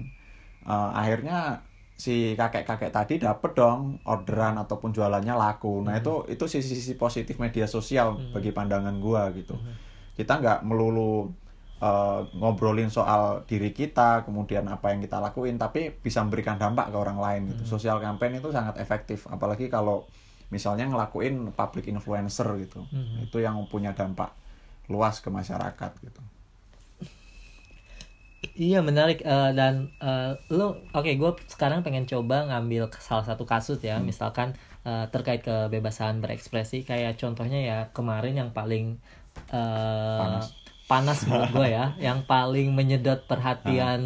uh, 0.63 0.89
akhirnya 0.95 1.65
si 1.95 2.35
kakek-kakek 2.35 2.91
tadi 2.91 3.15
dapet 3.23 3.55
dong 3.55 4.03
orderan 4.03 4.59
ataupun 4.59 4.91
jualannya 4.91 5.31
laku. 5.31 5.79
Nah, 5.79 5.95
hmm. 5.95 6.01
itu 6.03 6.13
itu 6.35 6.45
sisi-sisi 6.59 6.99
positif 6.99 7.39
media 7.39 7.63
sosial 7.71 8.19
hmm. 8.19 8.35
bagi 8.35 8.51
pandangan 8.51 8.99
gua 8.99 9.31
gitu. 9.31 9.55
Hmm. 9.55 9.75
Kita 10.11 10.43
nggak 10.43 10.59
melulu 10.67 11.31
uh, 11.79 12.27
ngobrolin 12.35 12.91
soal 12.91 13.47
diri 13.47 13.71
kita, 13.71 14.27
kemudian 14.27 14.67
apa 14.67 14.91
yang 14.91 14.99
kita 14.99 15.23
lakuin, 15.23 15.55
tapi 15.55 15.87
bisa 15.95 16.19
memberikan 16.19 16.59
dampak 16.59 16.91
ke 16.91 16.97
orang 16.99 17.15
lain 17.15 17.41
gitu. 17.55 17.63
Hmm. 17.63 17.71
Sosial 17.79 17.97
campaign 18.03 18.43
itu 18.43 18.51
sangat 18.51 18.75
efektif, 18.75 19.23
apalagi 19.31 19.71
kalau 19.71 20.03
misalnya 20.55 20.87
ngelakuin 20.87 21.51
public 21.51 21.91
influencer 21.91 22.47
gitu. 22.63 22.87
Hmm. 22.87 23.27
Itu 23.27 23.43
yang 23.43 23.59
punya 23.67 23.91
dampak 23.91 24.31
luas 24.87 25.19
ke 25.19 25.27
masyarakat 25.27 25.91
gitu. 25.99 26.21
Iya 28.55 28.79
menarik 28.79 29.19
uh, 29.25 29.51
dan 29.51 29.91
uh, 29.99 30.37
lo 30.53 30.79
oke 30.95 31.03
okay, 31.03 31.19
gue 31.19 31.31
sekarang 31.51 31.83
pengen 31.83 32.07
coba 32.07 32.47
ngambil 32.47 32.87
salah 33.03 33.25
satu 33.27 33.43
kasus 33.43 33.81
ya 33.83 33.99
hmm. 33.99 34.05
misalkan 34.07 34.55
uh, 34.85 35.09
terkait 35.11 35.41
kebebasan 35.43 36.23
berekspresi 36.23 36.85
kayak 36.87 37.17
contohnya 37.19 37.59
ya 37.59 37.77
kemarin 37.91 38.37
yang 38.37 38.49
paling 38.55 39.01
uh, 39.49 40.21
panas 40.21 40.47
panas 40.85 41.17
menurut 41.25 41.51
gue 41.51 41.67
ya 41.73 41.85
yang 42.13 42.23
paling 42.29 42.71
menyedot 42.71 43.25
perhatian 43.25 44.01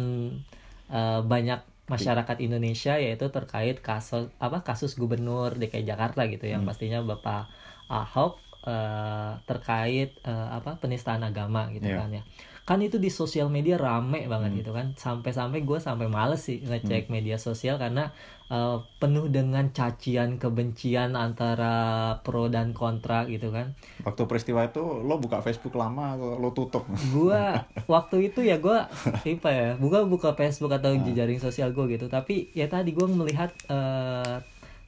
uh, 0.88 1.20
banyak 1.20 1.60
masyarakat 1.90 2.38
Indonesia 2.38 2.94
yaitu 2.94 3.26
terkait 3.34 3.82
kasus 3.82 4.30
apa 4.38 4.62
kasus 4.62 4.94
gubernur 4.94 5.58
DKI 5.58 5.82
Jakarta 5.82 6.30
gitu 6.30 6.46
yang 6.46 6.62
hmm. 6.62 6.70
pastinya 6.70 7.02
Bapak 7.02 7.50
Ahok 7.90 8.49
uh, 8.64 9.40
terkait 9.48 10.16
uh, 10.26 10.56
apa 10.56 10.76
penistaan 10.80 11.24
agama 11.24 11.68
gitu 11.72 11.88
yeah. 11.88 12.00
kan 12.00 12.10
ya 12.12 12.22
kan 12.70 12.78
itu 12.78 13.02
di 13.02 13.10
sosial 13.10 13.50
media 13.50 13.74
rame 13.74 14.30
banget 14.30 14.54
hmm. 14.54 14.58
gitu 14.62 14.70
kan 14.70 14.86
sampai-sampai 14.94 15.66
gue 15.66 15.78
sampai 15.82 16.06
males 16.06 16.46
sih 16.46 16.62
ngecek 16.62 17.08
hmm. 17.08 17.12
media 17.18 17.34
sosial 17.34 17.82
karena 17.82 18.14
uh, 18.46 18.86
penuh 19.02 19.26
dengan 19.26 19.74
cacian 19.74 20.38
kebencian 20.38 21.18
antara 21.18 22.14
pro 22.22 22.46
dan 22.46 22.70
kontra 22.70 23.26
gitu 23.26 23.50
kan 23.50 23.74
waktu 24.06 24.22
peristiwa 24.30 24.70
itu 24.70 25.02
lo 25.02 25.18
buka 25.18 25.42
Facebook 25.42 25.74
lama 25.74 26.14
atau 26.14 26.38
lo 26.38 26.54
tutup 26.54 26.86
gue 27.10 27.42
waktu 27.94 28.30
itu 28.30 28.46
ya 28.46 28.62
gue 28.62 28.78
apa 29.18 29.50
ya 29.50 29.74
buka 29.74 30.06
buka 30.06 30.30
Facebook 30.38 30.70
atau 30.70 30.94
nah. 30.94 31.02
jejaring 31.02 31.42
sosial 31.42 31.74
gue 31.74 31.98
gitu 31.98 32.06
tapi 32.06 32.54
ya 32.54 32.70
tadi 32.70 32.94
gue 32.94 33.06
melihat 33.10 33.50
uh, 33.66 34.38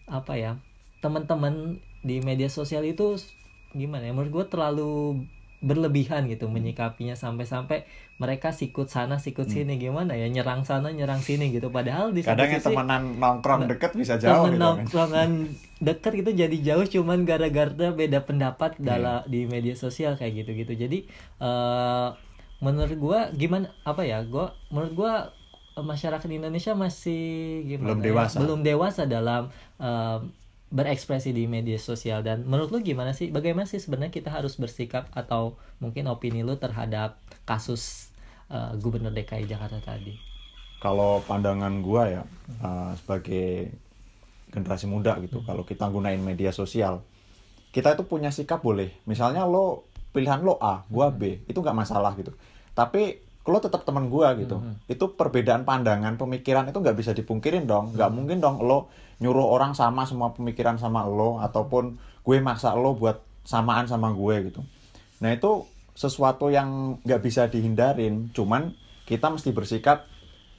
apa 0.06 0.32
ya 0.38 0.54
teman-teman 1.02 1.82
di 2.06 2.22
media 2.22 2.46
sosial 2.46 2.86
itu 2.86 3.18
gimana 3.72 4.08
ya 4.08 4.12
menurut 4.12 4.32
gue 4.32 4.46
terlalu 4.52 5.24
berlebihan 5.62 6.26
gitu 6.26 6.50
menyikapinya 6.50 7.14
sampai-sampai 7.14 7.86
mereka 8.18 8.50
sikut 8.50 8.90
sana 8.90 9.22
sikut 9.22 9.46
hmm. 9.46 9.54
sini 9.54 9.74
gimana 9.78 10.18
ya 10.18 10.26
nyerang 10.26 10.66
sana 10.66 10.90
nyerang 10.90 11.22
sini 11.22 11.54
gitu 11.54 11.70
padahal 11.70 12.10
di 12.10 12.26
kadang 12.26 12.50
yang 12.50 12.62
temenan 12.62 13.02
nongkrong 13.22 13.70
deket 13.70 13.94
bisa 13.94 14.18
jauh 14.18 14.50
temen 14.50 14.58
gitu, 14.58 14.58
kan. 14.58 14.62
nongkrongan 14.62 15.30
deket 15.78 16.12
itu 16.18 16.30
jadi 16.34 16.56
jauh 16.66 16.86
cuman 16.98 17.22
gara-gara 17.22 17.94
beda 17.94 18.26
pendapat 18.26 18.74
hmm. 18.78 18.82
dalam 18.82 19.22
di 19.30 19.46
media 19.46 19.78
sosial 19.78 20.18
kayak 20.18 20.42
gitu 20.42 20.50
gitu 20.66 20.74
jadi 20.74 20.98
uh, 21.38 22.18
menurut 22.58 22.98
gua 22.98 23.20
gimana 23.30 23.70
apa 23.86 24.02
ya 24.02 24.18
gua 24.26 24.58
menurut 24.74 24.92
gua 24.98 25.12
eh, 25.78 25.84
masyarakat 25.86 26.26
Indonesia 26.26 26.74
masih 26.74 27.22
gimana 27.70 27.94
Belum 27.94 28.00
ya? 28.02 28.06
dewasa. 28.10 28.36
belum 28.42 28.60
dewasa 28.66 29.02
dalam 29.06 29.42
eh, 29.78 30.18
berekspresi 30.72 31.36
di 31.36 31.44
media 31.44 31.76
sosial. 31.76 32.24
Dan 32.24 32.48
menurut 32.48 32.72
lu 32.72 32.80
gimana 32.80 33.12
sih? 33.12 33.28
Bagaimana 33.28 33.68
sih 33.68 33.78
sebenarnya 33.78 34.10
kita 34.10 34.32
harus 34.32 34.56
bersikap 34.56 35.12
atau 35.12 35.60
mungkin 35.78 36.08
opini 36.08 36.40
lu 36.40 36.56
terhadap 36.56 37.20
kasus 37.44 38.08
eh, 38.48 38.72
gubernur 38.80 39.12
DKI 39.12 39.44
Jakarta 39.44 39.78
tadi? 39.84 40.16
Kalau 40.80 41.22
pandangan 41.22 41.78
gua 41.78 42.10
ya 42.10 42.22
uh, 42.58 42.90
sebagai 42.98 43.70
generasi 44.50 44.90
muda 44.90 45.14
gitu 45.22 45.38
kalau 45.46 45.62
kita 45.62 45.86
gunain 45.86 46.18
media 46.18 46.50
sosial 46.50 47.06
kita 47.70 47.94
itu 47.94 48.02
punya 48.02 48.34
sikap 48.34 48.60
boleh. 48.60 48.90
Misalnya 49.06 49.46
lo 49.46 49.86
pilihan 50.10 50.42
lo 50.42 50.58
A 50.58 50.82
gua 50.90 51.14
B 51.14 51.38
itu 51.46 51.58
nggak 51.62 51.78
masalah 51.78 52.18
gitu. 52.18 52.34
Tapi 52.74 53.22
lo 53.42 53.58
tetap 53.58 53.82
teman 53.82 54.06
gua 54.06 54.38
gitu 54.38 54.62
itu 54.86 55.04
perbedaan 55.18 55.66
pandangan 55.66 56.14
pemikiran 56.14 56.70
itu 56.70 56.78
nggak 56.78 56.94
bisa 56.94 57.10
dipungkirin 57.10 57.66
dong. 57.66 57.90
Nggak 57.94 58.10
mungkin 58.14 58.38
dong 58.38 58.62
lo 58.62 58.86
nyuruh 59.18 59.46
orang 59.50 59.74
sama 59.74 60.06
semua 60.06 60.30
pemikiran 60.34 60.78
sama 60.78 61.06
lo 61.06 61.42
ataupun 61.42 61.98
gue 62.22 62.38
maksa 62.38 62.74
lo 62.78 62.94
buat 62.94 63.22
samaan 63.42 63.90
sama 63.90 64.14
gue 64.14 64.50
gitu. 64.50 64.60
Nah 65.22 65.34
itu 65.34 65.66
sesuatu 65.94 66.54
yang 66.54 66.98
nggak 67.02 67.20
bisa 67.22 67.50
dihindarin 67.50 68.30
cuman 68.30 68.74
kita 69.06 69.28
mesti 69.28 69.50
bersikap 69.50 70.06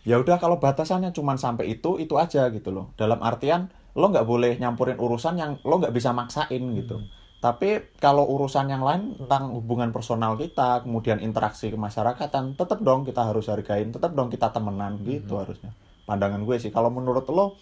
ya 0.04 0.20
udah 0.20 0.36
kalau 0.38 0.60
batasannya 0.60 1.16
cuman 1.16 1.40
sampai 1.40 1.80
itu 1.80 2.00
itu 2.04 2.20
aja 2.20 2.52
gitu 2.52 2.76
loh. 2.76 2.92
Dalam 3.00 3.24
artian 3.24 3.72
lo 3.96 4.12
nggak 4.12 4.28
boleh 4.28 4.60
nyampurin 4.60 5.00
urusan 5.00 5.40
yang 5.40 5.52
lo 5.64 5.80
nggak 5.80 5.96
bisa 5.96 6.12
maksain 6.12 6.64
gitu 6.76 7.00
tapi 7.44 7.92
kalau 8.00 8.24
urusan 8.24 8.72
yang 8.72 8.88
lain 8.88 9.20
tentang 9.20 9.52
hubungan 9.52 9.92
personal 9.92 10.40
kita 10.40 10.88
kemudian 10.88 11.20
interaksi 11.20 11.68
kemasyarakatan 11.68 12.56
tetap 12.56 12.80
dong 12.80 13.04
kita 13.04 13.20
harus 13.20 13.52
hargain 13.52 13.92
tetap 13.92 14.16
dong 14.16 14.32
kita 14.32 14.48
temenan 14.56 15.04
gitu 15.04 15.36
harusnya. 15.36 15.76
Pandangan 16.08 16.40
gue 16.48 16.56
sih. 16.56 16.72
Kalau 16.72 16.88
menurut 16.88 17.28
lo 17.28 17.60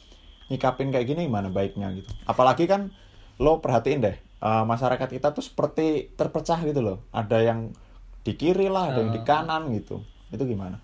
nyikapin 0.53 0.93
kayak 0.93 1.09
gini 1.09 1.25
gimana 1.25 1.50
baiknya 1.50 1.89
gitu? 1.97 2.13
Apalagi 2.29 2.69
kan 2.69 2.93
lo 3.41 3.57
perhatiin 3.57 4.05
deh 4.05 4.13
eh, 4.21 4.63
masyarakat 4.69 5.09
kita 5.17 5.33
tuh 5.33 5.41
seperti 5.41 6.13
terpecah 6.13 6.61
gitu 6.61 6.85
loh. 6.85 7.01
Ada 7.09 7.41
yang 7.41 7.73
di 8.21 8.38
kiri 8.38 8.69
lah 8.69 8.93
ada 8.93 9.01
yang 9.01 9.09
di 9.17 9.25
kanan 9.25 9.73
gitu. 9.73 10.05
Itu 10.29 10.45
gimana? 10.45 10.77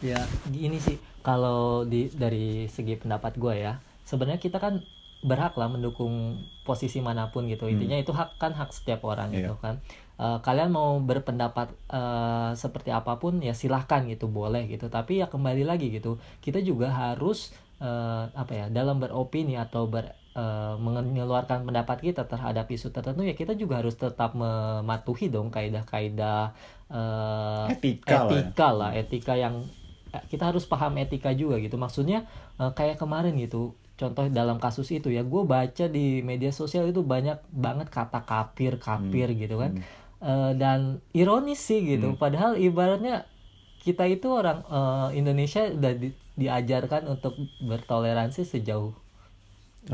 Ya, 0.00 0.24
gini 0.48 0.80
sih 0.80 0.96
kalau 1.20 1.84
di 1.84 2.08
dari 2.08 2.72
segi 2.72 2.96
pendapat 2.96 3.36
gue 3.36 3.68
ya, 3.68 3.84
sebenarnya 4.08 4.40
kita 4.40 4.56
kan 4.56 4.80
berhak 5.24 5.56
lah 5.56 5.72
mendukung 5.72 6.44
posisi 6.68 7.00
mana 7.00 7.32
pun 7.32 7.48
gitu. 7.48 7.64
Intinya 7.64 7.96
itu 7.96 8.12
hak 8.12 8.36
kan 8.36 8.52
hak 8.52 8.70
setiap 8.76 9.00
orang 9.08 9.32
gitu 9.32 9.56
kan. 9.58 9.80
Eh, 10.20 10.38
kalian 10.44 10.70
mau 10.70 11.00
berpendapat 11.00 11.72
eh, 11.90 12.52
seperti 12.54 12.92
apa 12.92 13.16
pun 13.16 13.40
ya 13.40 13.56
silahkan 13.56 14.04
gitu, 14.04 14.28
boleh 14.28 14.68
gitu. 14.68 14.92
Tapi 14.92 15.24
ya 15.24 15.26
kembali 15.32 15.64
lagi 15.64 15.88
gitu, 15.90 16.20
kita 16.44 16.60
juga 16.60 16.92
harus 16.92 17.56
eh, 17.80 18.24
apa 18.30 18.52
ya 18.52 18.66
dalam 18.68 19.00
beropini 19.00 19.56
atau 19.56 19.88
ber 19.88 20.12
eh, 20.36 20.74
mengeluarkan 20.78 21.64
pendapat 21.66 21.98
kita 22.12 22.28
terhadap 22.28 22.68
isu 22.68 22.92
tertentu 22.92 23.24
ya 23.24 23.34
kita 23.34 23.56
juga 23.56 23.80
harus 23.80 23.96
tetap 23.96 24.36
mematuhi 24.36 25.32
dong 25.32 25.48
kaidah-kaidah 25.50 26.52
eh, 26.92 27.74
Etika 27.74 28.28
lah 28.28 28.30
ya. 28.30 28.38
etika 28.44 28.68
lah, 28.70 28.90
etika 28.94 29.34
yang 29.34 29.64
kita 30.30 30.46
harus 30.46 30.62
paham 30.62 30.94
etika 31.02 31.34
juga 31.34 31.58
gitu. 31.58 31.74
Maksudnya 31.74 32.22
eh, 32.60 32.70
kayak 32.70 33.02
kemarin 33.02 33.34
gitu, 33.40 33.74
contoh 33.94 34.26
dalam 34.28 34.58
kasus 34.58 34.90
itu 34.90 35.08
ya, 35.08 35.22
gue 35.22 35.42
baca 35.44 35.86
di 35.86 36.20
media 36.20 36.50
sosial 36.50 36.88
itu 36.88 37.00
banyak 37.00 37.38
banget 37.48 37.88
kata 37.88 38.22
kafir, 38.22 38.76
kafir 38.78 39.28
gitu 39.32 39.56
kan. 39.56 39.72
Eh, 40.20 40.52
dan 40.56 40.80
ironis 41.12 41.60
sih 41.60 41.84
gitu. 41.84 42.16
Padahal 42.16 42.56
ibaratnya 42.56 43.28
kita 43.80 44.08
itu 44.08 44.32
orang 44.32 44.64
eh, 44.66 45.08
Indonesia 45.14 45.62
udah 45.68 45.92
di- 45.94 46.16
diajarkan 46.34 47.06
untuk 47.06 47.36
bertoleransi 47.60 48.42
sejauh 48.42 48.90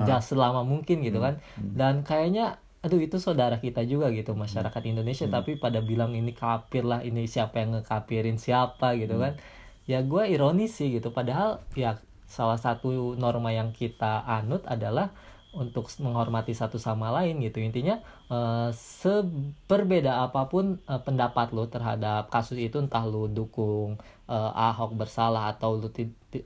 ja- 0.06 0.22
selama 0.22 0.62
mungkin 0.62 1.02
gitu 1.02 1.18
kan. 1.20 1.34
Dan 1.74 1.94
kayaknya 2.00 2.46
aduh 2.80 2.96
itu 2.96 3.20
saudara 3.20 3.58
kita 3.58 3.84
juga 3.84 4.08
gitu 4.08 4.32
masyarakat 4.34 4.82
Indonesia. 4.86 5.26
Tapi 5.28 5.58
pada 5.58 5.82
bilang 5.82 6.14
ini 6.14 6.32
kafir 6.32 6.80
lah 6.82 7.02
ini 7.02 7.26
siapa 7.26 7.60
yang 7.60 7.76
ngekafirin 7.76 8.38
siapa 8.38 8.96
gitu 8.96 9.18
kan. 9.18 9.36
Ya 9.84 10.00
gue 10.00 10.22
ironis 10.24 10.72
sih 10.72 10.88
gitu. 10.90 11.10
Padahal 11.10 11.60
ya 11.74 11.98
salah 12.30 12.56
satu 12.56 13.18
norma 13.18 13.50
yang 13.50 13.74
kita 13.74 14.22
anut 14.22 14.62
adalah 14.70 15.10
untuk 15.50 15.90
menghormati 15.98 16.54
satu 16.54 16.78
sama 16.78 17.10
lain 17.10 17.42
gitu. 17.42 17.58
Intinya 17.58 17.98
eh, 18.30 18.70
seberbeda 18.70 20.22
apa 20.22 20.46
pun 20.46 20.78
eh, 20.86 21.00
pendapat 21.02 21.50
lo 21.50 21.66
terhadap 21.66 22.30
kasus 22.30 22.54
itu 22.54 22.78
entah 22.78 23.02
lo 23.02 23.26
dukung 23.26 23.98
eh, 24.30 24.50
Ahok 24.54 24.94
bersalah 24.94 25.50
atau 25.50 25.74
lo 25.74 25.90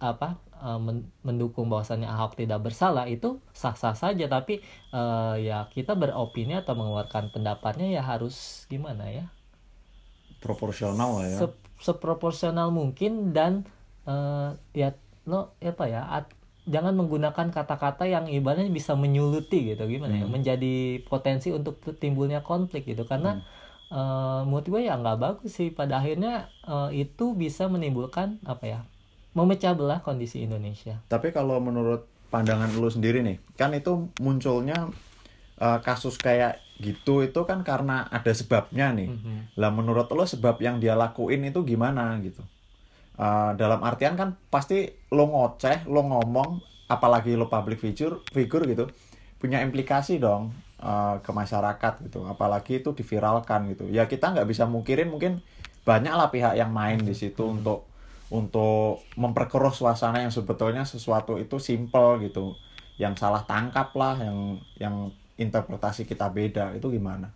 apa 0.01 0.41
men- 0.81 1.13
mendukung 1.21 1.69
bahwasannya 1.69 2.09
Ahok 2.09 2.41
tidak 2.41 2.65
bersalah 2.65 3.05
itu 3.05 3.45
sah-sah 3.53 3.93
saja. 3.93 4.25
Tapi 4.25 4.65
eh, 4.97 5.35
ya 5.45 5.69
kita 5.69 5.93
beropini 5.93 6.57
atau 6.57 6.73
mengeluarkan 6.73 7.29
pendapatnya 7.29 7.93
ya 7.93 8.01
harus 8.01 8.65
gimana 8.73 9.13
ya? 9.13 9.29
Proporsional 10.41 11.21
lah 11.21 11.27
ya. 11.29 11.39
Se- 11.45 11.61
seproporsional 11.85 12.73
mungkin 12.73 13.37
dan 13.37 13.69
eh, 14.09 14.57
ya 14.73 14.97
no 15.25 15.57
apa 15.61 15.85
ya 15.89 16.05
at- 16.09 16.37
jangan 16.65 16.97
menggunakan 16.97 17.53
kata-kata 17.53 18.09
yang 18.09 18.25
ibaratnya 18.25 18.73
bisa 18.73 18.97
menyuluti 18.97 19.77
gitu 19.77 19.85
gimana 19.85 20.17
ya 20.17 20.25
menjadi 20.25 21.05
potensi 21.05 21.53
untuk 21.53 21.77
timbulnya 22.01 22.41
konflik 22.41 22.89
gitu. 22.89 23.05
Karena 23.05 23.45
eh, 23.93 24.41
menurut 24.49 24.65
gue 24.65 24.81
ya 24.89 24.97
nggak 24.97 25.21
bagus 25.21 25.61
sih. 25.61 25.69
Pada 25.69 26.01
akhirnya 26.01 26.49
eh, 26.65 27.05
itu 27.05 27.37
bisa 27.37 27.69
menimbulkan 27.69 28.41
apa 28.49 28.65
ya 28.65 28.81
memecah 29.37 29.75
belah 29.77 30.01
kondisi 30.01 30.47
Indonesia. 30.47 31.03
Tapi 31.11 31.35
kalau 31.35 31.59
menurut 31.61 32.07
pandangan 32.33 32.71
lu 32.75 32.89
sendiri 32.89 33.21
nih, 33.21 33.43
kan 33.59 33.75
itu 33.75 34.11
munculnya 34.23 34.91
uh, 35.59 35.79
kasus 35.83 36.19
kayak 36.19 36.63
gitu 36.83 37.23
itu 37.23 37.41
kan 37.47 37.63
karena 37.63 38.07
ada 38.11 38.31
sebabnya 38.35 38.91
nih. 38.95 39.11
Lah 39.59 39.71
menurut 39.71 40.11
lo 40.11 40.27
sebab 40.27 40.59
yang 40.63 40.83
dia 40.83 40.99
lakuin 40.99 41.47
itu 41.47 41.63
gimana 41.63 42.15
gitu? 42.23 42.43
Uh, 43.15 43.55
dalam 43.55 43.79
artian 43.87 44.19
kan 44.19 44.35
pasti 44.51 44.91
lo 45.15 45.31
ngoceh, 45.31 45.87
lo 45.87 46.03
ngomong, 46.03 46.59
apalagi 46.91 47.39
lo 47.39 47.47
public 47.47 47.79
figure, 47.79 48.21
figure 48.35 48.67
gitu, 48.67 48.91
punya 49.39 49.63
implikasi 49.63 50.19
dong 50.19 50.51
uh, 50.83 51.23
ke 51.23 51.31
masyarakat 51.31 52.11
gitu. 52.11 52.27
Apalagi 52.27 52.83
itu 52.83 52.91
diviralkan 52.91 53.71
gitu. 53.71 53.87
Ya 53.91 54.11
kita 54.11 54.35
nggak 54.35 54.51
bisa 54.51 54.67
mungkirin 54.67 55.15
mungkin 55.15 55.43
banyak 55.85 56.15
lah 56.17 56.33
pihak 56.33 56.57
yang 56.57 56.73
main 56.73 56.99
di 56.99 57.13
situ 57.13 57.45
untuk 57.45 57.87
untuk 58.33 59.05
memperkeruh 59.21 59.71
suasana 59.71 60.25
yang 60.25 60.33
sebetulnya 60.33 60.83
sesuatu 60.89 61.37
itu 61.37 61.61
simple 61.61 62.25
gitu 62.25 62.57
yang 62.97 63.13
salah 63.15 63.45
tangkap 63.45 63.93
lah 63.93 64.17
yang 64.17 64.59
yang 64.81 64.95
interpretasi 65.37 66.09
kita 66.09 66.31
beda 66.31 66.73
itu 66.73 66.89
gimana 66.89 67.31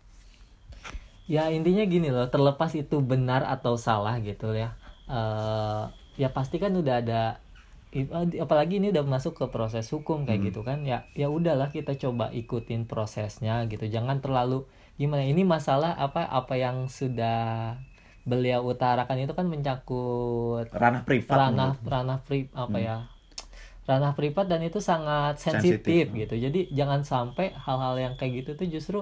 ya 1.28 1.52
intinya 1.52 1.84
gini 1.84 2.08
loh 2.08 2.24
terlepas 2.30 2.72
itu 2.72 3.04
benar 3.04 3.44
atau 3.44 3.76
salah 3.76 4.16
gitu 4.22 4.56
ya 4.56 4.72
eh 5.10 5.82
ya 6.22 6.28
pasti 6.36 6.56
kan 6.62 6.72
udah 6.80 6.94
ada 7.02 7.22
i- 7.98 8.40
apalagi 8.44 8.74
ini 8.80 8.88
udah 8.94 9.04
masuk 9.14 9.32
ke 9.40 9.46
proses 9.54 9.86
hukum 9.94 10.18
kayak 10.28 10.40
gitu 10.52 10.60
kan 10.68 10.78
ya 10.90 10.98
ya 11.16 11.26
udahlah 11.32 11.68
kita 11.76 11.92
coba 12.02 12.26
ikutin 12.40 12.82
prosesnya 12.90 13.54
gitu. 13.72 13.84
Jangan 13.96 14.18
terlalu 14.24 14.66
gimana 15.00 15.24
ini 15.32 15.42
masalah 15.54 15.92
apa 15.96 16.22
apa 16.28 16.54
yang 16.64 16.76
sudah 16.90 17.76
beliau 18.28 18.60
utarakan 18.72 19.18
itu 19.24 19.32
kan 19.38 19.46
mencangkut 19.48 20.66
ranah 20.72 21.02
privat 21.08 21.40
ranah 21.40 21.72
ranah 21.84 22.18
pri 22.26 22.48
apa 22.56 22.78
ya 22.80 22.96
ranah 23.88 24.12
privat 24.18 24.46
dan 24.52 24.60
itu 24.68 24.78
sangat 24.84 25.40
Sensitif, 25.40 26.04
sensitif 26.04 26.04
gitu. 26.12 26.34
Jadi 26.36 26.60
jangan 26.78 27.00
sampai 27.06 27.56
hal-hal 27.56 27.94
yang 27.98 28.14
kayak 28.20 28.44
gitu 28.44 28.50
tuh 28.60 28.68
justru 28.68 28.98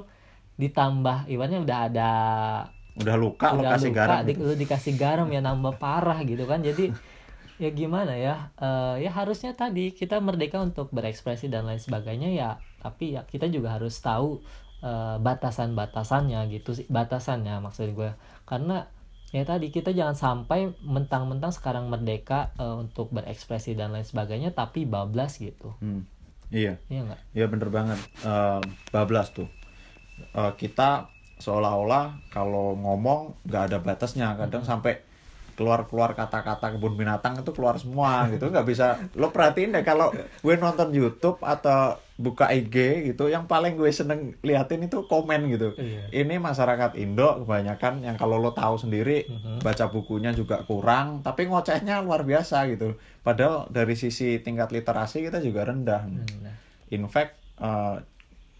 ditambah 0.62 1.26
ibaratnya 1.32 1.60
udah 1.66 1.78
ada 1.90 2.10
udah 2.96 3.16
luka 3.20 3.46
lo 3.54 3.62
udah 3.62 3.70
kasih 3.76 3.92
luka, 3.92 4.00
garam 4.00 4.18
di- 4.26 4.32
gitu. 4.34 4.40
lu 4.46 4.54
dikasih 4.56 4.94
garam 4.96 5.28
ya 5.30 5.40
nambah 5.44 5.74
parah 5.82 6.18
gitu 6.24 6.44
kan. 6.50 6.60
Jadi 6.64 6.84
ya 7.62 7.70
gimana 7.72 8.14
ya 8.16 8.34
Eh, 8.60 8.94
ya 9.08 9.10
harusnya 9.12 9.52
tadi 9.56 9.92
kita 9.92 10.20
merdeka 10.20 10.58
untuk 10.60 10.92
berekspresi 10.92 11.46
dan 11.52 11.64
lain 11.68 11.80
sebagainya 11.80 12.30
ya 12.32 12.50
tapi 12.80 13.16
ya 13.16 13.22
kita 13.28 13.46
juga 13.52 13.76
harus 13.76 13.96
tahu 14.00 14.40
eh, 14.84 15.16
batasan-batasannya 15.20 16.40
gitu 16.52 16.70
sih 16.76 16.86
batasannya 16.88 17.60
maksud 17.64 17.92
gue. 17.96 18.10
Karena 18.48 18.84
ya 19.34 19.42
tadi 19.44 19.68
kita 19.74 19.90
jangan 19.92 20.16
sampai 20.16 20.70
mentang-mentang 20.84 21.52
sekarang 21.52 21.88
merdeka 21.92 22.52
eh, 22.56 22.74
untuk 22.76 23.12
berekspresi 23.12 23.76
dan 23.76 23.92
lain 23.92 24.06
sebagainya 24.06 24.50
tapi 24.56 24.84
bablas 24.88 25.36
gitu. 25.40 25.72
Hmm, 25.82 26.02
iya. 26.52 26.78
Iya 26.88 27.00
nggak? 27.10 27.20
Iya 27.36 27.46
bener 27.52 27.68
banget. 27.72 27.98
Eh, 28.24 28.60
bablas 28.94 29.28
tuh. 29.34 29.48
Eh, 30.34 30.52
kita 30.56 31.10
seolah-olah 31.36 32.20
kalau 32.28 32.74
ngomong 32.74 33.36
nggak 33.44 33.62
ada 33.68 33.78
batasnya. 33.78 34.34
Kadang 34.34 34.62
sampai 34.62 35.04
keluar 35.56 35.88
keluar 35.88 36.12
kata-kata 36.12 36.76
kebun 36.76 37.00
binatang 37.00 37.40
itu 37.40 37.48
keluar 37.50 37.76
semua 37.76 38.28
gitu. 38.28 38.48
Nggak 38.48 38.66
bisa. 38.66 39.00
Lo 39.16 39.32
perhatiin 39.32 39.72
deh 39.72 39.80
kalau 39.82 40.12
gue 40.12 40.54
nonton 40.54 40.92
YouTube 40.92 41.40
atau 41.40 41.96
buka 42.16 42.48
IG 42.48 42.72
gitu 43.06 43.28
yang 43.28 43.44
paling 43.44 43.76
gue 43.76 43.88
seneng 43.88 44.32
liatin 44.40 44.80
itu 44.82 45.04
komen 45.04 45.52
gitu. 45.52 45.76
Iya. 45.76 46.08
ini 46.16 46.36
masyarakat 46.36 46.96
Indo 46.96 47.44
kebanyakan 47.44 48.00
yang 48.00 48.16
kalau 48.16 48.36
lo 48.36 48.52
tahu 48.52 48.76
sendiri 48.78 49.28
Mhm. 49.28 49.60
baca 49.60 49.84
bukunya 49.88 50.32
juga 50.32 50.64
kurang 50.64 51.20
tapi 51.20 51.44
ngocehnya 51.44 52.00
luar 52.00 52.24
biasa 52.24 52.68
gitu. 52.68 52.96
Padahal 53.20 53.68
dari 53.68 53.92
sisi 53.92 54.40
tingkat 54.40 54.72
literasi 54.72 55.24
kita 55.24 55.40
juga 55.40 55.64
rendah. 55.64 56.08
Nah, 56.08 56.56
in 56.88 57.04
fact 57.04 57.36
eh, 57.56 57.96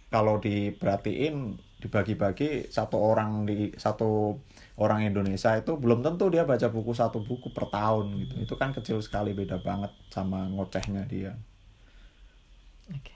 kalau 0.06 0.36
diperhatiin 0.36 1.56
dibagi-bagi 1.82 2.72
satu 2.76 2.96
orang 3.10 3.44
di 3.48 3.72
satu 3.76 4.36
orang 4.84 5.00
Indonesia 5.10 5.52
itu 5.60 5.72
belum 5.82 6.00
tentu 6.06 6.24
dia 6.34 6.44
baca 6.48 6.68
buku 6.72 6.92
satu 6.96 7.18
buku 7.28 7.48
per 7.56 7.66
tahun 7.76 8.06
gitu 8.22 8.34
itu 8.44 8.54
kan 8.60 8.70
kecil 8.76 8.98
sekali 9.06 9.30
beda 9.36 9.56
banget 9.60 9.92
sama 10.14 10.48
ngocehnya 10.54 11.04
dia 11.12 11.32
Oke. 12.94 13.14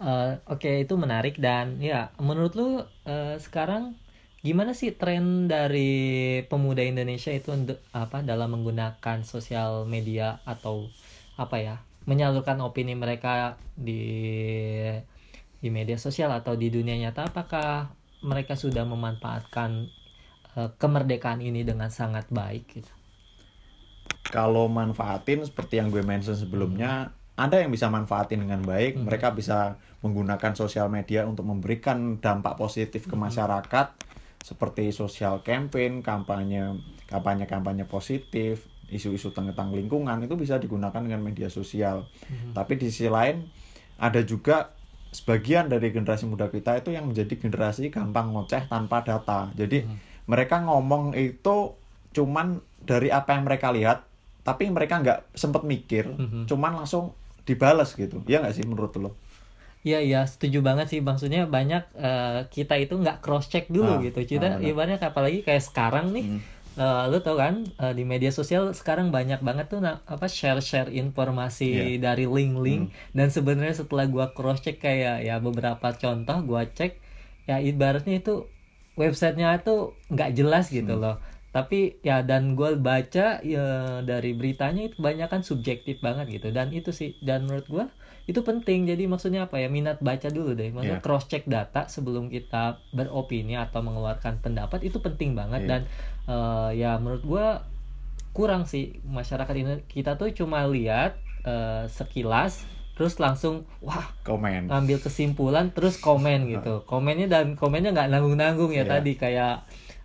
Eh, 0.00 0.32
Oke, 0.54 0.70
itu 0.84 0.94
menarik 1.04 1.34
dan 1.46 1.66
ya, 1.90 2.12
menurut 2.28 2.52
lu 2.58 2.68
eh, 3.08 3.36
sekarang 3.46 3.82
gimana 4.46 4.72
sih 4.80 4.90
tren 5.00 5.24
dari 5.52 5.80
pemuda 6.50 6.82
Indonesia 6.92 7.32
itu 7.38 7.50
untuk 7.58 7.78
apa 7.92 8.18
dalam 8.30 8.48
menggunakan 8.56 9.18
sosial 9.32 9.72
media 9.94 10.40
atau 10.52 10.74
apa 11.42 11.56
ya, 11.66 11.76
menyalurkan 12.08 12.58
opini 12.66 12.94
mereka 13.04 13.60
di 13.76 14.00
di 15.60 15.68
media 15.68 16.00
sosial 16.00 16.32
atau 16.32 16.56
di 16.56 16.72
dunia 16.72 16.96
nyata 16.96 17.28
apakah 17.28 17.92
mereka 18.24 18.56
sudah 18.56 18.84
memanfaatkan 18.88 19.88
eh, 20.56 20.70
kemerdekaan 20.80 21.44
ini 21.44 21.64
dengan 21.64 21.92
sangat 21.92 22.28
baik 22.32 22.64
gitu. 22.80 22.92
kalau 24.30 24.70
manfaatin 24.70 25.44
seperti 25.44 25.80
yang 25.80 25.92
gue 25.92 26.00
mention 26.06 26.36
sebelumnya 26.36 27.12
ada 27.40 27.56
yang 27.56 27.72
bisa 27.72 27.88
manfaatin 27.88 28.44
dengan 28.44 28.60
baik. 28.60 29.00
Mereka 29.00 29.32
bisa 29.32 29.80
menggunakan 30.04 30.52
sosial 30.52 30.92
media 30.92 31.24
untuk 31.24 31.48
memberikan 31.48 32.20
dampak 32.20 32.60
positif 32.60 33.08
ke 33.08 33.16
masyarakat 33.16 33.96
seperti 34.40 34.92
social 34.92 35.40
campaign 35.40 36.00
kampanye 36.00 36.80
kampanye 37.08 37.44
kampanye 37.44 37.84
positif 37.84 38.68
isu-isu 38.88 39.30
tentang 39.36 39.70
lingkungan 39.70 40.16
itu 40.24 40.34
bisa 40.36 40.60
digunakan 40.60 41.00
dengan 41.00 41.24
media 41.24 41.48
sosial. 41.48 42.04
Tapi 42.52 42.76
di 42.76 42.92
sisi 42.92 43.08
lain 43.08 43.48
ada 43.96 44.20
juga 44.20 44.74
sebagian 45.10 45.66
dari 45.66 45.90
generasi 45.90 46.24
muda 46.24 46.46
kita 46.46 46.78
itu 46.78 46.90
yang 46.90 47.06
menjadi 47.06 47.34
generasi 47.34 47.90
gampang 47.90 48.30
ngoceh 48.30 48.66
tanpa 48.66 49.02
data 49.02 49.50
jadi 49.52 49.82
mereka 50.24 50.62
ngomong 50.62 51.12
itu 51.12 51.74
cuman 52.10 52.46
dari 52.80 53.10
apa 53.10 53.34
yang 53.34 53.44
mereka 53.44 53.70
lihat 53.70 54.06
tapi 54.40 54.70
mereka 54.70 54.98
nggak 54.98 55.34
sempet 55.34 55.62
mikir 55.62 56.06
Mhm. 56.08 56.46
cuman 56.46 56.78
langsung 56.78 57.12
dibales 57.42 57.92
gitu 57.92 58.22
ya 58.24 58.38
nggak 58.38 58.54
sih 58.54 58.64
menurut 58.64 58.94
lo 58.96 59.12
Iya 59.80 59.96
iya 59.98 60.20
setuju 60.28 60.60
banget 60.60 60.92
sih 60.92 61.00
maksudnya 61.00 61.48
banyak 61.48 61.88
eh, 61.96 62.40
kita 62.46 62.76
itu 62.76 62.94
nggak 62.94 63.24
cross 63.24 63.48
check 63.48 63.64
dulu 63.66 63.96
Ah, 63.96 63.98
gitu 63.98 64.20
kita 64.22 64.60
benar. 64.60 64.68
ibaratnya 64.68 65.00
apalagi 65.00 65.40
kayak 65.40 65.64
sekarang 65.64 66.12
nih 66.12 66.24
Hmm. 66.28 66.40
Eh, 66.80 67.02
lu 67.10 67.18
tau 67.26 67.36
kan 67.42 67.54
eh, 67.82 67.92
di 67.98 68.02
media 68.12 68.32
sosial 68.38 68.62
sekarang 68.80 69.06
banyak 69.16 69.40
banget 69.48 69.66
tuh 69.72 69.80
na- 69.84 70.00
apa 70.14 70.26
share 70.38 70.60
share 70.68 70.90
informasi 71.02 71.68
Iya. 71.68 71.84
dari 72.06 72.24
link-link 72.36 72.82
dan 73.16 73.28
sebenarnya 73.28 73.76
setelah 73.80 74.06
gua 74.14 74.26
cross 74.36 74.60
check 74.64 74.76
kayak 74.80 75.16
ya 75.28 75.36
beberapa 75.46 75.86
contoh 76.02 76.38
gua 76.48 76.62
cek 76.78 76.92
ya 77.48 77.56
ibaratnya 77.60 78.14
itu 78.22 78.34
websitenya 78.96 79.48
itu 79.60 79.74
nggak 80.12 80.30
jelas 80.38 80.64
gitu 80.70 80.94
Hmm. 80.96 81.04
loh 81.04 81.16
tapi 81.50 81.98
ya 82.06 82.22
dan 82.22 82.54
gue 82.54 82.78
baca 82.78 83.42
ya 83.42 83.66
dari 84.06 84.30
beritanya 84.38 84.86
itu 84.86 84.96
banyak 85.02 85.26
kan 85.26 85.42
subjektif 85.42 85.98
banget 85.98 86.26
gitu 86.30 86.48
dan 86.54 86.70
itu 86.70 86.94
sih 86.94 87.18
dan 87.26 87.42
menurut 87.42 87.66
gua 87.66 87.86
itu 88.30 88.40
penting 88.40 88.86
jadi 88.86 89.02
maksudnya 89.04 89.44
apa 89.44 89.58
ya 89.58 89.66
minat 89.66 89.98
baca 89.98 90.30
dulu 90.30 90.54
deh 90.54 90.70
maksudnya 90.70 90.96
Iya. 90.96 91.04
cross 91.04 91.26
check 91.26 91.42
data 91.44 91.84
sebelum 91.86 92.30
kita 92.30 92.78
beropini 92.90 93.58
atau 93.58 93.82
mengeluarkan 93.82 94.38
pendapat 94.38 94.86
itu 94.86 94.98
penting 94.98 95.34
banget 95.34 95.66
Iya. 95.66 95.68
dan 95.68 95.80
eh, 96.26 96.70
ya 96.78 96.90
menurut 96.96 97.22
gua 97.22 97.46
kurang 98.30 98.62
sih 98.64 99.02
masyarakat 99.02 99.50
ini 99.52 99.82
kita 99.84 100.14
tuh 100.14 100.30
cuma 100.30 100.62
lihat 100.64 101.18
eh, 101.42 101.90
sekilas 101.90 102.62
terus 102.94 103.16
langsung 103.16 103.64
wah 103.80 104.12
komen 104.22 104.68
ngambil 104.68 105.00
kesimpulan 105.00 105.72
terus 105.72 105.96
komen 105.96 106.46
gitu 106.46 106.84
komennya 106.84 107.26
dan 107.26 107.56
komennya 107.56 107.90
nggak 107.90 108.08
nanggung 108.08 108.36
nanggung 108.36 108.70
ya 108.70 108.84
Iya. 108.84 108.92
tadi 108.94 109.12
kayak 109.16 109.54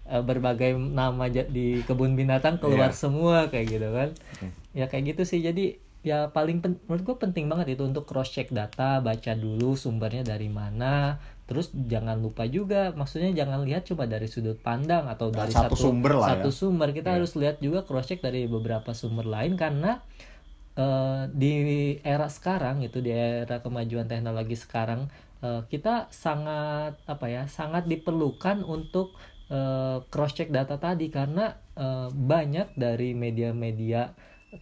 eh, 0.08 0.24
berbagai 0.24 0.74
nama 0.74 1.28
di 1.30 1.84
kebun 1.84 2.16
binatang 2.16 2.58
keluar 2.58 2.90
Iya. 2.90 2.98
semua 2.98 3.38
kayak 3.48 3.66
gitu 3.70 3.88
kan 3.92 4.10
Oke. 4.16 4.48
ya 4.74 4.86
kayak 4.88 5.14
gitu 5.14 5.22
sih 5.28 5.40
jadi 5.40 5.78
ya 6.06 6.30
paling 6.30 6.62
pen- 6.62 6.78
menurut 6.86 7.02
gue 7.04 7.18
penting 7.18 7.50
banget 7.50 7.74
itu 7.74 7.84
untuk 7.84 8.06
cross 8.06 8.30
check 8.30 8.54
data 8.54 9.02
baca 9.02 9.32
dulu 9.34 9.74
sumbernya 9.74 10.22
dari 10.22 10.46
mana 10.48 11.18
terus 11.46 11.74
jangan 11.74 12.18
lupa 12.18 12.46
juga 12.46 12.94
maksudnya 12.94 13.34
jangan 13.34 13.66
lihat 13.66 13.86
cuma 13.86 14.06
dari 14.06 14.30
sudut 14.30 14.58
pandang 14.58 15.10
atau 15.10 15.34
Nah, 15.34 15.42
dari 15.42 15.52
satu 15.52 15.74
sumber 15.74 16.14
lah 16.16 16.30
satu 16.32 16.50
ya. 16.50 16.56
sumber 16.56 16.90
kita 16.92 17.10
Iya. 17.10 17.16
harus 17.18 17.34
lihat 17.34 17.58
juga 17.58 17.82
cross 17.82 18.06
check 18.06 18.22
dari 18.22 18.46
beberapa 18.46 18.94
sumber 18.94 19.26
lain 19.26 19.58
karena 19.58 20.06
eh, 20.76 21.22
di 21.32 21.54
era 22.02 22.30
sekarang 22.30 22.82
itu 22.82 23.00
di 23.00 23.10
era 23.10 23.58
kemajuan 23.60 24.06
teknologi 24.06 24.54
sekarang 24.54 25.10
eh, 25.42 25.66
kita 25.66 26.06
sangat 26.10 27.02
apa 27.06 27.26
ya 27.26 27.44
sangat 27.50 27.86
diperlukan 27.86 28.62
untuk 28.62 29.18
cross 30.10 30.34
check 30.34 30.50
data 30.50 30.76
tadi 30.76 31.10
karena 31.10 31.54
eh, 31.76 32.10
banyak 32.10 32.74
dari 32.74 33.14
media-media 33.14 34.10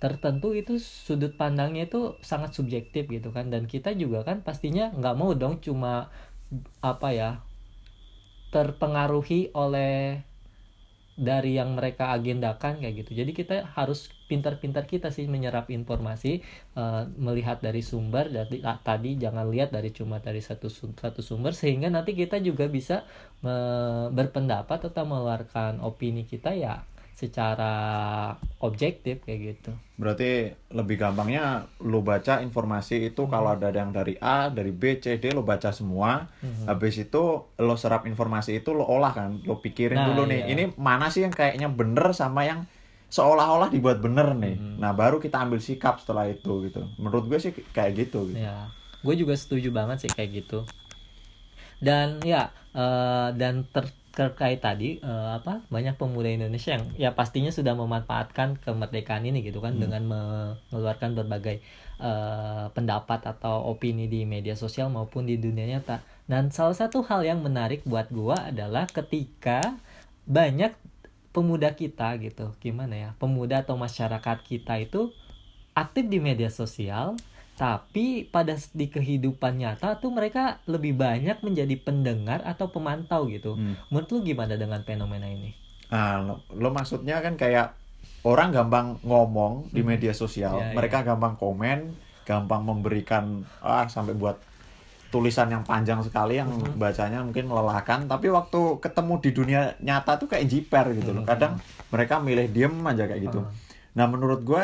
tertentu 0.02 0.58
itu 0.58 0.82
sudut 0.82 1.34
pandangnya 1.38 1.86
itu 1.86 2.17
sangat 2.26 2.52
subjektif 2.58 3.06
gitu 3.08 3.30
kan 3.30 3.54
dan 3.54 3.69
kita 3.69 3.93
juga 3.93 4.26
kan 4.26 4.41
pastinya 4.41 4.89
nggak 4.89 5.15
mau 5.19 5.32
dong 5.38 5.62
cuma 5.62 6.10
apa 6.82 7.10
ya 7.13 7.30
terpengaruhi 8.54 9.50
oleh 9.58 10.22
dari 11.13 11.62
yang 11.62 11.78
mereka 11.78 12.10
agendakan 12.10 12.82
kayak 12.82 13.06
gitu. 13.06 13.22
Jadi 13.22 13.32
kita 13.38 13.56
harus 13.78 14.10
pintar-pintar 14.26 14.89
kita 14.89 15.13
sih 15.13 15.30
menyerap 15.30 15.69
informasi, 15.69 16.41
eh, 16.74 17.04
melihat 17.22 17.62
dari 17.62 17.86
sumber. 17.86 18.34
Jadi 18.34 18.65
ah, 18.65 18.82
tadi 18.82 19.13
jangan 19.22 19.46
lihat 19.54 19.69
dari 19.69 19.93
cuma 19.93 20.17
dari 20.17 20.41
satu 20.41 20.74
satu 20.74 21.22
sumber 21.22 21.54
sehingga 21.54 21.93
nanti 21.93 22.17
kita 22.17 22.41
juga 22.41 22.65
bisa 22.65 23.06
me- 23.46 24.10
berpendapat 24.10 24.89
atau 24.89 25.04
mengeluarkan 25.06 25.86
opini 25.86 26.26
kita 26.26 26.58
ya 26.58 26.82
secara 27.13 27.73
objektif 28.60 29.21
kayak 29.23 29.39
gitu. 29.56 29.71
berarti 29.93 30.49
lebih 30.73 30.97
gampangnya 30.97 31.69
lo 31.80 32.02
baca 32.02 32.41
informasi 32.41 33.13
itu 33.13 33.30
kalau 33.30 33.54
ada 33.54 33.69
yang 33.69 33.93
dari 33.93 34.17
A 34.17 34.49
dari 34.49 34.73
B 34.73 34.97
C 34.97 35.21
D 35.21 35.30
lo 35.30 35.45
baca 35.45 35.69
semua 35.69 36.26
Mhm. 36.41 36.65
habis 36.65 36.97
itu 36.97 37.21
lo 37.45 37.76
serap 37.78 38.04
informasi 38.04 38.58
itu 38.58 38.73
lo 38.73 38.84
olah 38.84 39.13
kan 39.13 39.39
lo 39.45 39.62
pikirin 39.62 40.02
Nah, 40.02 40.08
dulu 40.10 40.26
nih 40.26 40.39
iya. 40.41 40.49
ini 40.49 40.63
mana 40.76 41.08
sih 41.08 41.21
yang 41.21 41.32
kayaknya 41.32 41.69
bener 41.69 42.10
sama 42.12 42.41
yang 42.43 42.65
seolah-olah 43.08 43.69
dibuat 43.69 44.02
bener 44.02 44.34
nih 44.34 44.58
Mhm. 44.58 44.82
nah 44.82 44.91
baru 44.91 45.21
kita 45.21 45.38
ambil 45.39 45.62
sikap 45.62 46.02
setelah 46.02 46.26
itu 46.26 46.65
gitu 46.65 46.89
menurut 46.97 47.30
gue 47.30 47.38
sih 47.38 47.54
kayak 47.54 47.93
gitu, 47.95 48.34
gitu. 48.34 48.41
Ya, 48.41 48.73
gue 49.06 49.13
juga 49.13 49.38
setuju 49.38 49.69
banget 49.69 50.02
sih 50.02 50.12
kayak 50.12 50.41
gitu. 50.41 50.65
Dan 51.78 52.17
ya, 52.23 52.49
eh, 52.73 53.30
dan 53.36 53.67
ter- 53.69 53.91
terkait 54.13 54.62
tadi 54.62 55.02
eh, 55.02 55.30
apa 55.41 55.65
banyak 55.73 55.97
pemuda 55.97 56.30
Indonesia 56.30 56.78
yang 56.78 56.86
ya 56.93 57.10
pastinya 57.17 57.49
sudah 57.49 57.73
memanfaatkan 57.73 58.62
kemerdekaan 58.62 59.26
ini 59.26 59.41
gitu 59.41 59.58
kan 59.58 59.82
dengan 59.82 60.06
mengeluarkan 60.06 61.17
berbagai 61.17 61.65
eh, 61.97 62.65
pendapat 62.78 63.26
atau 63.26 63.73
opini 63.73 64.06
di 64.06 64.21
media 64.30 64.54
sosial 64.54 64.93
maupun 64.93 65.26
di 65.26 65.41
dunia 65.41 65.65
nyata. 65.65 66.06
Dan 66.30 66.54
salah 66.54 66.78
satu 66.78 67.02
hal 67.04 67.26
yang 67.26 67.41
menarik 67.41 67.82
buat 67.89 68.08
gua 68.13 68.54
adalah 68.54 68.86
ketika 68.86 69.76
banyak 70.30 70.71
pemuda 71.34 71.73
kita 71.73 72.13
gitu, 72.21 72.54
gimana 72.62 72.93
ya, 72.93 73.10
pemuda 73.17 73.65
atau 73.65 73.73
masyarakat 73.73 74.45
kita 74.45 74.78
itu 74.78 75.10
aktif 75.73 76.06
di 76.06 76.21
media 76.21 76.54
sosial 76.54 77.17
tapi 77.54 78.26
pada 78.26 78.58
di 78.74 78.89
kehidupan 78.89 79.62
nyata 79.62 80.02
tuh 80.02 80.10
mereka 80.10 80.58
lebih 80.66 80.98
banyak 80.98 81.38
menjadi 81.46 81.78
pendengar 81.78 82.42
atau 82.42 82.74
pemantau 82.74 83.30
gitu. 83.30 83.54
Hmm. 83.54 83.78
Menurut 83.94 84.10
lu 84.10 84.20
gimana 84.26 84.58
dengan 84.58 84.82
fenomena 84.82 85.30
ini? 85.30 85.54
Nah, 85.94 86.18
lo, 86.26 86.34
lo 86.50 86.74
maksudnya 86.74 87.22
kan 87.22 87.38
kayak 87.38 87.78
orang 88.26 88.50
gampang 88.50 88.98
ngomong 89.06 89.70
di 89.70 89.86
Mhm. 89.86 89.88
media 89.88 90.13
sosial, 90.18 90.58
Iya, 90.58 90.74
mereka 90.74 91.06
gampang 91.06 91.38
komen, 91.38 91.94
gampang 92.26 92.66
memberikan 92.66 93.46
ah 93.62 93.86
sampai 93.86 94.18
buat 94.18 94.42
tulisan 95.13 95.46
yang 95.54 95.62
panjang 95.62 96.02
sekali 96.02 96.42
yang 96.42 96.50
Mhm. 96.50 96.82
bacanya 96.82 97.22
mungkin 97.22 97.46
melelahkan, 97.46 98.10
tapi 98.10 98.34
waktu 98.34 98.82
ketemu 98.82 99.13
di 99.22 99.30
dunia 99.30 99.62
nyata 99.78 100.18
tuh 100.18 100.26
kayak 100.26 100.50
jiper 100.50 100.89
gitu 100.98 101.13
loh. 101.13 101.22
Mhm. 101.22 101.30
Kadang 101.30 101.54
mereka 101.94 102.18
milih 102.18 102.50
diem 102.50 102.74
aja 102.82 103.06
kayak 103.06 103.30
gitu. 103.30 103.46
Ah. 103.46 103.54
Nah, 103.94 104.06
menurut 104.10 104.42
gue 104.42 104.63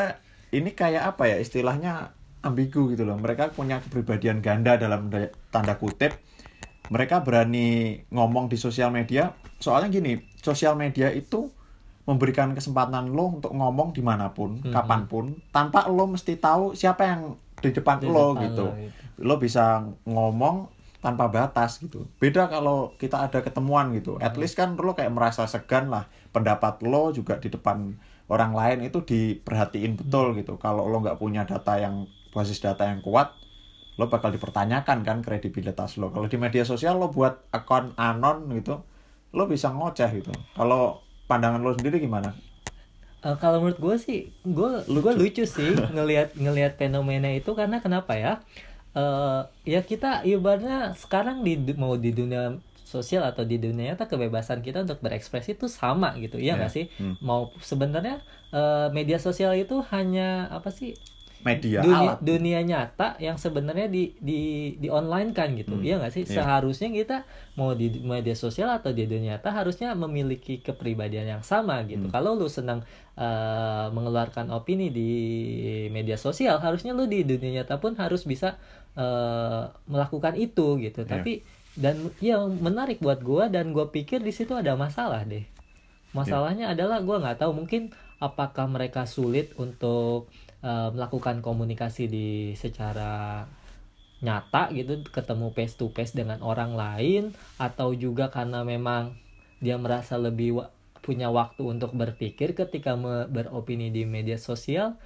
ini 0.50 0.74
kayak 0.74 1.14
apa 1.14 1.30
ya 1.30 1.36
istilahnya 1.38 2.10
ambigu 2.40 2.92
gitu 2.92 3.04
loh. 3.04 3.16
Mereka 3.16 3.52
punya 3.52 3.80
kepribadian 3.80 4.40
ganda 4.40 4.76
dalam 4.76 5.08
da- 5.08 5.32
tanda 5.52 5.76
kutip. 5.76 6.16
Mereka 6.90 7.22
berani 7.22 8.00
ngomong 8.10 8.50
di 8.50 8.56
sosial 8.56 8.90
media. 8.90 9.36
Soalnya 9.62 9.92
gini, 9.92 10.18
sosial 10.40 10.74
media 10.74 11.12
itu 11.12 11.52
memberikan 12.08 12.50
kesempatan 12.50 13.12
lo 13.12 13.38
untuk 13.38 13.54
ngomong 13.54 13.94
di 13.94 14.02
mana 14.02 14.32
pun, 14.34 14.58
Mhm. 14.58 14.72
kapan 14.72 15.02
pun, 15.06 15.24
tanpa 15.54 15.86
lo 15.86 16.10
mesti 16.10 16.34
tahu 16.34 16.74
siapa 16.74 17.06
yang 17.06 17.20
di 17.60 17.70
depan 17.70 18.00
Di 18.02 18.08
lo 18.08 18.34
depan 18.34 18.42
gitu. 18.42 18.66
lo 18.66 18.74
gitu. 18.74 18.96
Lo 19.20 19.34
bisa 19.36 19.84
ngomong 20.02 20.66
tanpa 20.98 21.28
batas 21.28 21.78
gitu. 21.78 22.08
Beda 22.18 22.48
kalau 22.48 22.96
kita 22.96 23.20
ada 23.22 23.40
ketemuan 23.40 23.92
gitu. 23.94 24.16
At 24.18 24.34
Mhm. 24.34 24.40
least 24.40 24.56
kan 24.56 24.74
lo 24.74 24.96
kayak 24.96 25.12
merasa 25.12 25.44
segan 25.46 25.92
lah. 25.92 26.08
Pendapat 26.32 26.80
lo 26.82 27.12
juga 27.12 27.36
di 27.36 27.52
depan 27.52 27.94
orang 28.26 28.52
lain 28.52 28.78
itu 28.82 29.00
diperhatiin 29.00 29.94
betul 29.94 30.32
Mhm. 30.32 30.36
gitu. 30.42 30.52
Kalau 30.56 30.88
lo 30.88 30.98
nggak 30.98 31.20
punya 31.20 31.44
data 31.44 31.76
yang 31.76 32.08
basis 32.30 32.62
data 32.62 32.86
yang 32.86 33.02
kuat, 33.02 33.34
lo 33.98 34.08
bakal 34.08 34.30
dipertanyakan 34.32 35.02
kan 35.02 35.18
kredibilitas 35.20 35.98
lo. 36.00 36.08
Kalau 36.14 36.26
di 36.30 36.38
media 36.40 36.64
sosial 36.64 36.96
lo 36.96 37.10
buat 37.12 37.44
akun 37.52 37.92
anon 37.98 38.48
gitu, 38.56 38.80
lo 39.34 39.44
bisa 39.46 39.70
ngoceh 39.70 40.10
gitu. 40.22 40.32
Kalau 40.56 41.04
pandangan 41.28 41.60
lo 41.62 41.74
sendiri 41.76 42.00
gimana? 42.00 42.32
Eh, 43.20 43.36
kalau 43.36 43.60
menurut 43.60 43.76
gue 43.76 43.96
sih, 44.00 44.20
gue 44.42 44.70
gue 44.88 45.12
lucu 45.12 45.44
sih 45.44 45.76
ngelihat 45.94 46.32
ngelihat 46.40 46.80
fenomena 46.80 47.28
itu 47.28 47.52
karena 47.52 47.84
kenapa 47.84 48.16
ya? 48.16 48.32
Eh 48.96 49.40
ya 49.76 49.80
kita 49.84 50.24
ibaratnya 50.26 50.96
sekarang 50.96 51.44
di 51.44 51.54
mau 51.78 51.94
di 51.94 52.10
dunia 52.10 52.58
sosial 52.82 53.22
atau 53.22 53.46
di 53.46 53.54
dunia 53.54 53.94
nyata 53.94 54.10
kebebasan 54.10 54.66
kita 54.66 54.82
untuk 54.82 54.98
berekspresi 54.98 55.54
itu 55.54 55.70
sama 55.70 56.18
gitu, 56.18 56.42
Iya. 56.42 56.58
nggak 56.58 56.72
sih? 56.74 56.90
Hmm. 56.98 57.14
Mau 57.22 57.54
sebenarnya 57.62 58.18
eh, 58.50 58.88
media 58.90 59.20
sosial 59.20 59.54
itu 59.54 59.78
hanya 59.94 60.50
apa 60.50 60.72
sih? 60.74 60.96
Media 61.40 61.80
dunia, 61.80 61.96
alat. 62.12 62.18
dunia 62.20 62.60
nyata 62.60 63.16
yang 63.16 63.34
sebenarnya 63.34 63.88
di 63.88 64.12
di 64.20 64.40
di 64.76 64.88
online 64.88 65.32
kan 65.32 65.52
gitu 65.52 65.72
Hmm, 65.72 65.80
iya 65.80 65.96
nggak 65.96 66.12
sih 66.12 66.24
iya. 66.24 66.36
seharusnya 66.36 66.88
kita 66.90 67.24
mau 67.54 67.72
di 67.72 67.88
media 67.96 68.34
sosial 68.34 68.68
atau 68.70 68.92
di 68.92 69.04
dunia 69.04 69.34
nyata 69.34 69.48
harusnya 69.48 69.92
memiliki 69.94 70.60
kepribadian 70.60 71.26
yang 71.26 71.42
sama 71.42 71.80
gitu 71.84 72.06
Hmm. 72.06 72.12
kalau 72.12 72.36
lu 72.36 72.44
senang 72.46 72.84
eh, 73.16 73.86
mengeluarkan 73.88 74.48
opini 74.50 74.88
di 74.88 75.10
media 75.88 76.16
sosial 76.16 76.56
harusnya 76.58 76.92
lu 76.92 77.04
di 77.04 77.20
dunia 77.22 77.62
nyata 77.62 77.76
pun 77.76 77.96
harus 77.96 78.24
bisa 78.24 78.60
eh, 78.94 79.62
melakukan 79.86 80.36
itu 80.36 80.76
gitu 80.78 81.02
Iya. 81.02 81.10
tapi 81.10 81.32
dan 81.72 81.96
yang 82.18 82.50
menarik 82.58 82.98
buat 82.98 83.22
gua 83.22 83.46
dan 83.46 83.70
gua 83.70 83.88
pikir 83.88 84.20
di 84.20 84.34
situ 84.34 84.52
ada 84.52 84.74
masalah 84.74 85.22
deh 85.22 85.46
masalahnya 86.16 86.72
adalah 86.74 86.98
gua 87.02 87.22
nggak 87.22 87.38
tahu 87.42 87.52
mungkin 87.64 87.82
apakah 88.20 88.66
mereka 88.68 89.06
sulit 89.08 89.54
untuk 89.56 90.28
eh, 90.62 90.88
melakukan 90.94 91.40
komunikasi 91.40 92.06
di 92.10 92.28
secara 92.58 93.44
nyata 94.20 94.68
gitu 94.76 95.00
ketemu 95.08 95.48
face 95.56 95.74
to 95.80 95.88
face 95.96 96.12
dengan 96.12 96.44
orang 96.44 96.76
lain 96.76 97.32
atau 97.56 97.96
juga 97.96 98.28
karena 98.28 98.60
memang 98.60 99.16
dia 99.64 99.80
merasa 99.80 100.20
lebih 100.20 100.60
wa- 100.60 100.70
punya 101.00 101.32
waktu 101.32 101.64
untuk 101.64 101.96
berpikir 101.96 102.52
ketika 102.52 102.92
beropini 103.32 103.88
di 103.88 104.04
media 104.04 104.36
sosial. 104.36 105.00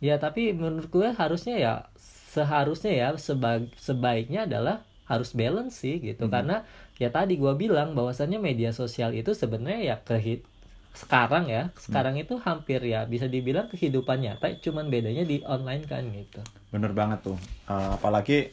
Ya 0.00 0.16
tapi 0.16 0.52
menurut 0.56 0.88
gue 0.88 1.08
harusnya 1.12 1.56
ya 1.60 1.74
seharusnya 2.32 2.92
ya 2.92 3.08
seba- 3.20 3.68
sebaiknya 3.76 4.48
adalah 4.48 4.84
harus 5.06 5.30
balance 5.32 5.78
sih 5.78 5.98
gitu 5.98 6.26
Mhm. 6.26 6.32
karena 6.32 6.56
ya 6.96 7.08
tadi 7.08 7.34
gue 7.34 7.54
bilang 7.54 7.94
bahwasannya 7.94 8.38
media 8.38 8.70
sosial 8.70 9.10
itu 9.12 9.32
sebenarnya 9.32 9.80
ya 9.82 9.96
kehit 10.00 10.42
sekarang 10.92 11.46
ya 11.46 11.68
sekarang 11.76 12.16
itu 12.16 12.40
hampir 12.40 12.80
ya 12.80 13.04
bisa 13.04 13.26
dibilang 13.26 13.68
kehidupan 13.68 14.16
nyata 14.18 14.48
cuman 14.58 14.88
bedanya 14.88 15.22
di 15.22 15.44
online 15.44 15.84
kan 15.84 16.02
gitu 16.08 16.40
Bener 16.66 16.90
banget 16.90 17.22
tuh. 17.22 17.38
Eh, 17.68 17.90
apalagi 17.94 18.50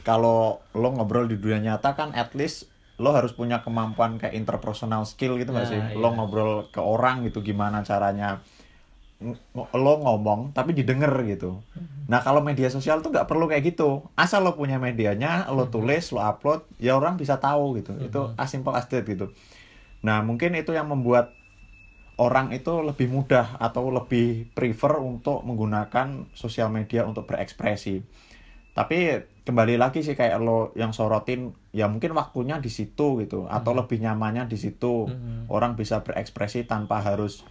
kalau 0.00 0.62
lo 0.72 0.88
ngobrol 0.90 1.28
di 1.28 1.36
dunia 1.36 1.60
nyata 1.74 1.92
kan 1.92 2.14
at 2.14 2.32
least 2.32 2.70
lo 2.98 3.14
harus 3.14 3.30
punya 3.30 3.60
kemampuan 3.60 4.18
kayak 4.18 4.34
interpersonal 4.34 5.04
skill 5.04 5.36
gitu 5.36 5.52
nggak 5.52 5.66
Nah, 5.66 5.70
sih? 5.70 5.80
iya. 5.84 5.94
Lo 5.94 6.08
ngobrol 6.10 6.66
ke 6.66 6.80
orang 6.80 7.22
gitu 7.22 7.42
gimana 7.42 7.82
caranya 7.82 8.40
lo 9.54 9.92
ngomong 9.98 10.54
tapi 10.54 10.70
didengar 10.78 11.10
gitu. 11.26 11.58
Mm-hmm. 11.74 12.06
Nah 12.06 12.22
kalau 12.22 12.38
media 12.38 12.70
sosial 12.70 13.02
tuh 13.02 13.10
nggak 13.10 13.26
perlu 13.26 13.50
kayak 13.50 13.74
gitu. 13.74 14.06
Asal 14.14 14.46
lo 14.46 14.54
punya 14.54 14.78
medianya, 14.78 15.46
Mm-hmm. 15.46 15.56
lo 15.58 15.64
tulis, 15.66 16.14
lo 16.14 16.22
upload, 16.22 16.62
ya 16.78 16.94
orang 16.94 17.18
bisa 17.18 17.42
tahu 17.42 17.82
gitu. 17.82 17.98
Itu 17.98 18.20
as 18.38 18.48
simple 18.54 18.74
as 18.78 18.86
that 18.86 19.02
gitu. 19.02 19.34
Nah 20.06 20.22
mungkin 20.22 20.54
itu 20.54 20.70
yang 20.70 20.86
membuat 20.86 21.34
orang 22.18 22.50
itu 22.54 22.82
lebih 22.82 23.10
mudah 23.10 23.58
atau 23.58 23.90
lebih 23.90 24.50
prefer 24.54 24.98
untuk 25.02 25.42
menggunakan 25.42 26.30
sosial 26.34 26.70
media 26.70 27.02
untuk 27.02 27.26
berekspresi. 27.26 28.02
Tapi 28.74 28.98
kembali 29.42 29.74
lagi 29.74 30.06
sih 30.06 30.14
kayak 30.14 30.38
lo 30.38 30.70
yang 30.78 30.94
sorotin 30.94 31.50
ya 31.74 31.90
mungkin 31.90 32.14
waktunya 32.14 32.62
di 32.62 32.70
situ 32.70 33.18
gitu 33.18 33.50
atau 33.50 33.74
lebih 33.74 33.98
nyamannya 33.98 34.46
di 34.46 34.54
situ. 34.54 35.10
Mhm. 35.10 35.50
Orang 35.50 35.74
bisa 35.74 36.06
berekspresi 36.06 36.62
tanpa 36.70 37.02
harus 37.02 37.42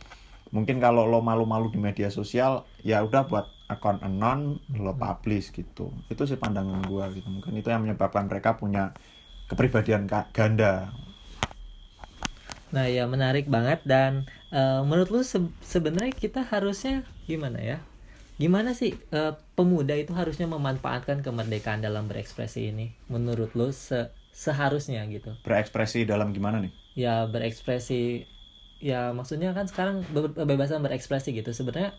mungkin 0.55 0.77
kalau 0.79 1.03
lo 1.07 1.19
malu-malu 1.19 1.67
di 1.73 1.79
media 1.81 2.09
sosial 2.13 2.63
ya 2.85 3.03
udah 3.07 3.23
buat 3.29 3.45
akun 3.67 3.99
anon 4.03 4.59
lo 4.77 4.93
publish 4.95 5.51
gitu. 5.55 5.91
Itu 6.11 6.23
sih 6.29 6.39
pandangan 6.39 6.81
gua 6.87 7.11
gitu. 7.11 7.27
Mungkin 7.27 7.53
itu 7.59 7.67
yang 7.73 7.83
menyebabkan 7.83 8.25
mereka 8.31 8.55
punya 8.55 8.95
kepribadian 9.49 10.07
ganda. 10.31 10.91
Nah 12.75 12.85
ya 12.91 13.07
menarik 13.07 13.47
banget 13.47 13.79
dan 13.87 14.27
eh, 14.51 14.81
menurut 14.83 15.09
lu 15.11 15.21
se- 15.23 15.51
sebenarnya 15.63 16.11
kita 16.11 16.43
harusnya 16.51 17.03
gimana 17.29 17.59
ya? 17.63 17.77
Gimana 18.37 18.75
sih 18.75 18.91
eh, 19.11 19.33
pemuda 19.57 19.95
itu 19.95 20.11
harusnya 20.13 20.47
memanfaatkan 20.51 21.23
kemerdekaan 21.23 21.81
dalam 21.81 22.05
berekspresi 22.11 22.71
ini? 22.71 22.91
Menurut 23.07 23.55
lu 23.55 23.71
se- 23.71 24.11
seharusnya 24.35 25.01
gitu? 25.09 25.31
Berekspresi 25.47 26.03
dalam 26.03 26.35
gimana 26.35 26.59
nih? 26.61 26.71
Ya 26.97 27.23
berekspresi 27.29 28.27
ya 28.77 29.11
maksudnya 29.11 29.51
kan 29.57 29.65
sekarang 29.65 30.05
be- 30.13 30.33
kebebasan 30.33 30.85
berekspresi 30.85 31.33
gitu 31.33 31.49
sebenarnya 31.51 31.97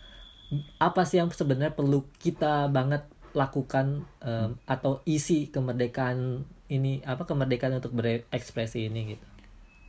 apa 0.80 1.04
sih 1.04 1.20
yang 1.20 1.28
sebenarnya 1.28 1.74
perlu 1.76 2.08
kita 2.16 2.72
banget 2.72 3.04
lakukan 3.36 4.00
eh, 4.24 4.48
atau 4.64 5.04
isi 5.04 5.52
kemerdekaan 5.52 6.42
ini 6.68 7.00
apa 7.04 7.24
kemerdekaan 7.28 7.76
untuk 7.80 7.92
berekspresi 7.96 8.88
ini 8.88 9.16
gitu? 9.16 9.26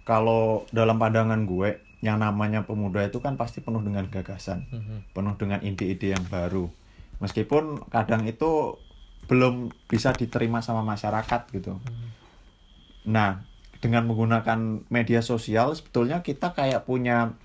Kalau 0.03 0.65
dalam 0.73 0.97
pandangan 0.97 1.45
gue, 1.45 1.79
yang 2.01 2.17
namanya 2.17 2.63
pemuda 2.65 3.05
itu 3.05 3.19
kan 3.19 3.35
pasti 3.35 3.59
penuh 3.61 3.83
dengan 3.83 4.07
gagasan, 4.07 4.65
Mhm. 4.71 5.13
penuh 5.13 5.35
dengan 5.37 5.59
ide-ide 5.61 6.15
yang 6.15 6.25
baru. 6.25 6.71
Meskipun 7.19 7.83
kadang 7.91 8.23
itu 8.25 8.79
belum 9.27 9.69
bisa 9.85 10.15
diterima 10.15 10.63
sama 10.63 10.81
masyarakat 10.81 11.51
gitu. 11.53 11.77
Nah, 13.05 13.43
dengan 13.79 14.07
menggunakan 14.07 14.87
media 14.91 15.23
sosial 15.23 15.71
sebetulnya 15.71 16.19
kita 16.19 16.51
kayak 16.51 16.83
punya 16.83 17.35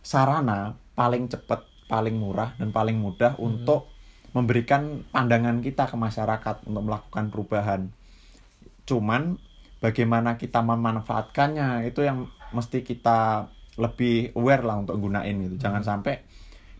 sarana 0.00 0.78
paling 0.94 1.26
cepat, 1.26 1.66
paling 1.90 2.16
murah 2.16 2.54
dan 2.56 2.70
paling 2.70 2.96
mudah 2.96 3.34
untuk 3.42 3.90
memberikan 4.30 5.02
pandangan 5.10 5.58
kita 5.58 5.90
ke 5.90 5.96
masyarakat 5.98 6.56
untuk 6.70 6.82
melakukan 6.86 7.34
perubahan. 7.34 7.80
Cuman 8.86 9.42
bagaimana 9.82 10.38
kita 10.38 10.62
memanfaatkannya 10.62 11.90
itu 11.90 12.06
yang 12.06 12.30
mesti 12.54 12.86
kita 12.86 13.50
lebih 13.74 14.30
aware 14.38 14.62
lah 14.62 14.78
untuk 14.78 15.02
gunain 15.02 15.34
gitu. 15.34 15.58
Jangan 15.58 15.82
sampai 15.82 16.22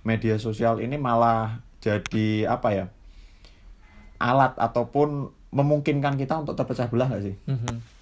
media 0.06 0.38
sosial 0.38 0.78
ini 0.78 0.94
malah 0.94 1.59
jadi 1.83 2.46
apa 2.46 2.70
ya? 2.70 2.87
alat 4.20 4.52
ataupun 4.61 5.33
memungkinkan 5.48 6.20
kita 6.20 6.44
untuk 6.44 6.52
terpecah 6.52 6.92
belah 6.92 7.09
gak 7.09 7.24
sih? 7.24 7.35
Mhm. 7.48 7.99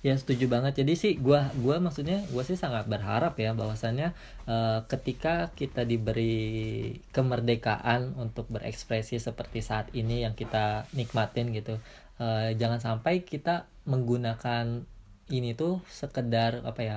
Ya 0.00 0.16
setuju 0.16 0.48
banget. 0.48 0.80
Jadi 0.80 0.92
sih 0.96 1.12
gua 1.20 1.52
gua 1.60 1.76
maksudnya 1.76 2.24
gua 2.32 2.40
sih 2.40 2.56
sangat 2.56 2.88
berharap 2.88 3.36
ya 3.36 3.52
bahwasannya 3.52 4.16
eh, 4.48 4.78
ketika 4.88 5.52
kita 5.52 5.84
diberi 5.84 6.96
kemerdekaan 7.12 8.16
untuk 8.16 8.48
berekspresi 8.48 9.20
seperti 9.20 9.60
saat 9.60 9.92
ini 9.92 10.24
yang 10.24 10.32
kita 10.32 10.88
nikmatin 10.96 11.52
gitu. 11.52 11.76
eh, 12.20 12.52
jangan 12.60 12.80
sampai 12.80 13.24
kita 13.24 13.64
menggunakan 13.88 14.84
ini 15.32 15.56
tuh 15.56 15.80
sekedar 15.88 16.60
apa 16.68 16.80
ya 16.84 16.96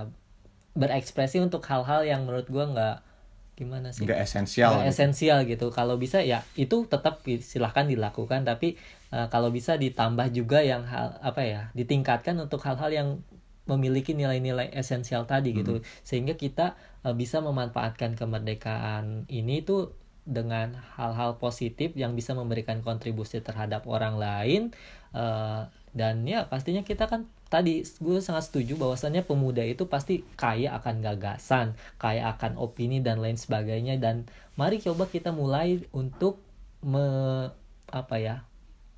berekspresi 0.75 1.39
untuk 1.39 1.63
hal-hal 1.69 2.03
yang 2.07 2.27
menurut 2.27 2.47
gua 2.51 2.65
nggak 2.71 2.97
gimana 3.53 3.93
sih? 3.93 4.05
Nggak 4.05 4.19
esensial. 4.25 4.69
Nggak 4.73 4.85
gitu. 4.85 4.93
esensial 4.93 5.39
gitu. 5.45 5.67
Kalau 5.69 5.95
bisa 6.01 6.21
ya 6.25 6.41
itu 6.57 6.85
tetap 6.89 7.21
silahkan 7.41 7.85
dilakukan, 7.85 8.45
tapi 8.45 8.75
eh, 9.13 9.27
kalau 9.29 9.53
bisa 9.53 9.77
ditambah 9.77 10.33
juga 10.33 10.65
yang 10.65 10.83
hal 10.85 11.17
apa 11.21 11.41
ya 11.45 11.61
ditingkatkan 11.77 12.37
untuk 12.41 12.61
hal-hal 12.65 12.91
yang 12.91 13.09
memiliki 13.63 14.11
nilai-nilai 14.11 14.75
esensial 14.75 15.23
tadi 15.23 15.55
gitu, 15.55 15.79
sehingga 16.03 16.35
kita 16.35 16.75
eh, 17.05 17.15
bisa 17.15 17.39
memanfaatkan 17.39 18.17
kemerdekaan 18.17 19.29
ini 19.29 19.63
tuh 19.63 19.95
dengan 20.23 20.79
hal-hal 20.95 21.35
positif 21.35 21.91
yang 21.99 22.15
bisa 22.15 22.31
memberikan 22.31 22.79
kontribusi 22.79 23.43
terhadap 23.43 23.83
orang 23.91 24.15
lain 24.15 24.71
eh, 25.11 25.61
dan 25.93 26.25
ya 26.25 26.49
pastinya 26.49 26.81
kita 26.81 27.05
kan 27.05 27.29
tadi 27.53 27.85
gue 27.85 28.17
sangat 28.17 28.49
setuju 28.49 28.73
bahwasannya 28.81 29.21
pemuda 29.21 29.61
itu 29.61 29.85
pasti 29.85 30.25
kaya 30.33 30.73
akan 30.73 31.05
gagasan, 31.05 31.77
kaya 32.01 32.33
akan 32.33 32.57
opini 32.57 33.05
dan 33.05 33.21
lain 33.21 33.37
sebagainya. 33.37 34.01
Dan 34.01 34.25
mari 34.57 34.81
coba 34.81 35.05
kita 35.05 35.29
mulai 35.29 35.85
untuk 35.93 36.41
me, 36.81 37.05
apa 37.93 38.17
ya 38.17 38.35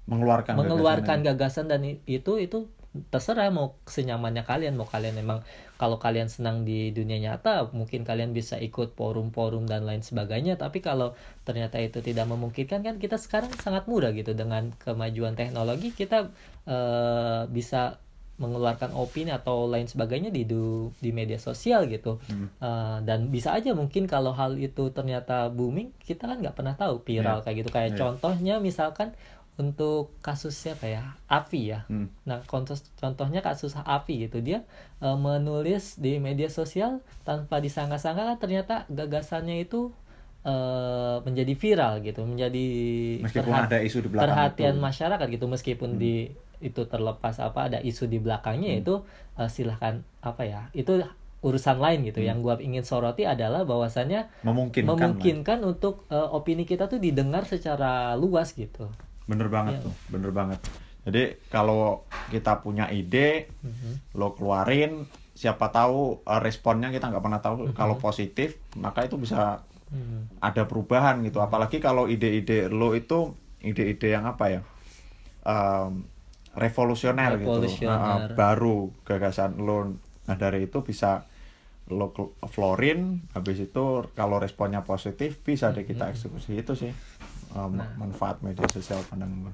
mengeluarkan 0.06 0.54
mengeluarkan 0.56 1.18
gagasan 1.26 1.66
gagasan 1.66 1.66
dan 1.68 1.82
itu 2.06 2.32
itu 2.40 2.72
terserah 3.12 3.52
mau 3.52 3.76
senyamannya 3.84 4.48
kalian. 4.48 4.80
Mau 4.80 4.88
kalian 4.88 5.20
memang 5.20 5.44
kalau 5.76 6.00
kalian 6.00 6.32
senang 6.32 6.64
di 6.64 6.96
dunia 6.96 7.20
nyata 7.20 7.68
mungkin 7.76 8.08
kalian 8.08 8.32
bisa 8.32 8.56
ikut 8.56 8.96
forum-forum 8.96 9.68
dan 9.68 9.84
lain 9.84 10.00
sebagainya. 10.00 10.56
Tapi 10.56 10.80
kalau 10.80 11.12
ternyata 11.44 11.76
itu 11.84 12.00
tidak 12.00 12.32
memungkinkan 12.32 12.80
kan 12.88 12.96
kita 12.96 13.20
sekarang 13.20 13.52
sangat 13.60 13.84
mudah 13.92 14.16
gitu. 14.16 14.32
Dengan 14.32 14.72
kemajuan 14.80 15.36
teknologi 15.36 15.92
kita 15.92 16.32
uh, 16.72 17.44
bisa 17.52 18.00
mengeluarkan 18.36 18.92
opini 18.92 19.32
atau 19.32 19.64
lain 19.72 19.88
sebagainya 19.88 20.28
di 20.28 20.44
du, 20.44 20.92
di 21.00 21.16
media 21.16 21.40
sosial 21.40 21.88
gitu 21.88 22.20
hmm. 22.28 22.60
uh, 22.60 23.00
dan 23.08 23.32
bisa 23.32 23.56
aja 23.56 23.72
mungkin 23.72 24.12
kalau 24.12 24.36
hal 24.36 24.60
itu 24.60 24.92
ternyata 24.92 25.48
booming 25.48 25.96
kita 26.04 26.28
kan 26.28 26.44
nggak 26.44 26.56
pernah 26.56 26.76
tahu 26.76 27.00
viral 27.00 27.40
yeah. 27.40 27.44
kayak 27.48 27.58
gitu 27.64 27.70
kayak 27.72 27.90
yeah. 27.96 28.00
contohnya 28.00 28.56
misalkan 28.60 29.16
untuk 29.56 30.12
kasus 30.20 30.52
siapa 30.52 30.84
ya 30.84 31.16
Api 31.32 31.72
ya 31.72 31.88
hmm. 31.88 32.28
nah 32.28 32.44
kontos, 32.44 32.84
contohnya 33.00 33.40
kasus 33.40 33.72
Api 33.80 34.28
gitu 34.28 34.44
dia 34.44 34.68
uh, 35.00 35.16
menulis 35.16 35.96
di 35.96 36.20
media 36.20 36.52
sosial 36.52 37.00
tanpa 37.24 37.64
disangka-sangka 37.64 38.36
kan 38.36 38.38
ternyata 38.38 38.76
gagasannya 38.92 39.64
itu 39.64 39.96
uh, 40.44 41.24
menjadi 41.24 41.54
viral 41.56 41.94
gitu 42.04 42.28
menjadi 42.28 42.66
meskipun 43.24 43.54
ada 43.56 43.80
isu 43.80 44.04
di 44.04 44.10
belakang 44.12 44.36
perhatian 44.36 44.76
itu. 44.76 44.84
masyarakat 44.84 45.28
gitu 45.40 45.46
meskipun 45.48 45.90
hmm. 45.96 46.00
di 46.00 46.16
itu 46.62 46.88
terlepas 46.88 47.40
apa 47.40 47.72
ada 47.72 47.80
isu 47.82 48.08
di 48.08 48.20
belakangnya 48.22 48.76
hmm. 48.76 48.82
itu 48.82 48.96
uh, 49.40 49.50
silahkan 49.50 50.04
apa 50.24 50.44
ya 50.48 50.62
itu 50.72 51.04
urusan 51.46 51.78
lain 51.78 52.10
gitu 52.10 52.26
hmm. 52.26 52.28
yang 52.28 52.38
gua 52.42 52.58
ingin 52.58 52.82
soroti 52.82 53.28
adalah 53.30 53.62
bahwasannya 53.68 54.42
memungkinkan 54.42 54.98
memungkinkan 54.98 55.60
lah. 55.62 55.72
untuk 55.78 56.10
uh, 56.10 56.34
opini 56.34 56.66
kita 56.66 56.90
tuh 56.90 56.98
didengar 56.98 57.46
secara 57.46 58.18
luas 58.18 58.58
gitu 58.58 58.90
bener 59.30 59.50
banget 59.50 59.78
ya. 59.78 59.86
tuh 59.86 59.94
bener 60.10 60.32
banget 60.34 60.60
jadi 61.06 61.38
kalau 61.54 62.10
kita 62.34 62.66
punya 62.66 62.90
ide 62.90 63.54
hmm 63.62 64.18
lo 64.18 64.34
keluarin 64.34 65.06
siapa 65.36 65.70
tahu 65.70 66.24
uh, 66.26 66.42
responnya 66.42 66.90
kita 66.90 67.14
nggak 67.14 67.24
pernah 67.24 67.42
tahu 67.44 67.56
hmm 67.70 67.74
kalau 67.78 68.00
positif 68.02 68.58
maka 68.80 69.06
itu 69.06 69.20
bisa 69.22 69.62
hmm 69.94 70.42
ada 70.42 70.66
perubahan 70.66 71.22
gitu 71.22 71.42
apalagi 71.42 71.78
kalau 71.78 72.10
ide-ide 72.10 72.74
lo 72.74 72.98
itu 72.98 73.38
ide-ide 73.62 74.18
yang 74.18 74.26
apa 74.26 74.46
ya 74.50 74.62
um, 75.46 76.06
revolusioner, 76.56 77.38
gitu 77.40 77.88
uh, 77.88 78.32
baru 78.34 78.92
gagasan 79.04 79.60
lo 79.60 80.00
nah 80.26 80.36
dari 80.40 80.66
itu 80.66 80.82
bisa 80.82 81.28
lo 81.94 82.10
florin 82.50 83.22
habis 83.38 83.62
itu 83.62 84.10
kalau 84.18 84.42
responnya 84.42 84.82
positif 84.82 85.38
bisa 85.46 85.70
deh 85.70 85.86
kita 85.86 86.10
mm-hmm. 86.10 86.18
eksekusi 86.18 86.52
itu 86.58 86.74
sih 86.74 86.92
um, 87.54 87.78
nah. 87.78 87.94
manfaat 87.96 88.42
media 88.42 88.66
sosial 88.74 89.06
pandang 89.06 89.46
gue 89.46 89.54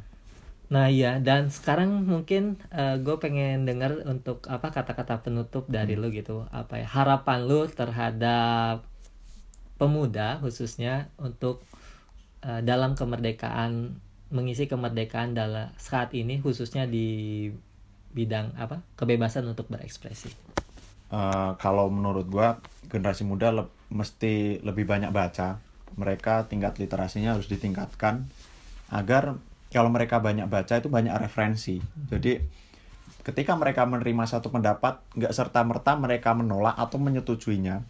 nah 0.72 0.88
iya 0.88 1.20
dan 1.20 1.52
sekarang 1.52 2.08
mungkin 2.08 2.56
uh, 2.72 2.96
gue 3.04 3.20
pengen 3.20 3.68
dengar 3.68 4.08
untuk 4.08 4.48
apa 4.48 4.72
kata-kata 4.72 5.20
penutup 5.20 5.68
dari 5.68 6.00
hmm. 6.00 6.02
lo 6.02 6.08
gitu 6.16 6.36
apa 6.48 6.80
ya 6.80 6.88
harapan 6.88 7.44
lo 7.44 7.68
terhadap 7.68 8.88
pemuda 9.76 10.40
khususnya 10.40 11.12
untuk 11.20 11.68
uh, 12.48 12.64
dalam 12.64 12.96
kemerdekaan 12.96 14.00
mengisi 14.32 14.66
kemerdekaan 14.66 15.36
dalam 15.36 15.70
saat 15.76 16.16
ini 16.16 16.40
khususnya 16.40 16.88
di 16.88 17.48
bidang 18.12 18.56
apa 18.56 18.84
kebebasan 18.96 19.48
untuk 19.48 19.68
berekspresi. 19.68 20.32
Uh, 21.12 21.60
kalau 21.60 21.92
menurut 21.92 22.28
gua 22.32 22.64
generasi 22.88 23.28
muda 23.28 23.52
le 23.52 23.68
mesti 23.92 24.64
lebih 24.64 24.88
banyak 24.88 25.12
baca. 25.12 25.60
Mereka 25.92 26.48
tingkat 26.48 26.80
literasinya 26.80 27.36
harus 27.36 27.52
ditingkatkan 27.52 28.32
agar 28.88 29.36
kalau 29.72 29.92
mereka 29.92 30.24
banyak 30.24 30.48
baca 30.48 30.80
itu 30.80 30.88
banyak 30.88 31.12
referensi. 31.20 31.84
Jadi 32.08 32.40
ketika 33.28 33.54
mereka 33.60 33.84
menerima 33.84 34.24
satu 34.24 34.48
pendapat 34.48 35.04
nggak 35.20 35.36
serta 35.36 35.62
merta 35.68 36.00
mereka 36.00 36.32
menolak 36.32 36.80
atau 36.80 36.96
menyetujuinya. 37.00 37.84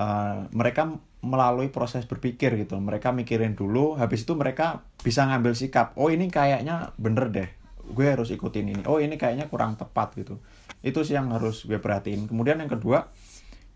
Uh, 0.00 0.48
mereka 0.56 0.96
melalui 1.20 1.68
proses 1.68 2.08
berpikir 2.08 2.56
gitu. 2.56 2.80
Mereka 2.80 3.12
mikirin 3.12 3.52
dulu 3.52 3.96
habis 4.00 4.24
itu 4.24 4.32
mereka 4.32 4.84
bisa 5.04 5.28
ngambil 5.28 5.52
sikap 5.52 5.92
oh 6.00 6.08
ini 6.08 6.32
kayaknya 6.32 6.96
bener 6.96 7.28
deh 7.28 7.50
gue 7.90 8.06
harus 8.06 8.30
ikutin 8.32 8.66
ini. 8.70 8.82
Oh 8.86 9.02
ini 9.02 9.18
kayaknya 9.20 9.50
kurang 9.50 9.76
tepat 9.76 10.16
gitu. 10.16 10.40
Itu 10.80 11.04
sih 11.04 11.18
yang 11.18 11.28
harus 11.34 11.66
gue 11.66 11.76
perhatiin. 11.76 12.30
Kemudian 12.30 12.62
yang 12.62 12.70
kedua 12.70 13.10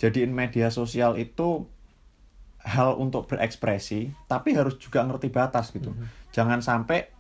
jadiin 0.01 0.33
media 0.33 0.73
sosial 0.73 1.21
itu 1.21 1.69
hal 2.65 2.97
untuk 2.97 3.29
berekspresi 3.29 4.09
tapi 4.25 4.57
harus 4.57 4.81
juga 4.81 5.05
ngerti 5.05 5.29
batas 5.29 5.69
gitu. 5.75 5.93
Mm 5.93 6.01
-hmm. 6.01 6.09
jangan 6.33 6.61
sampai 6.65 7.13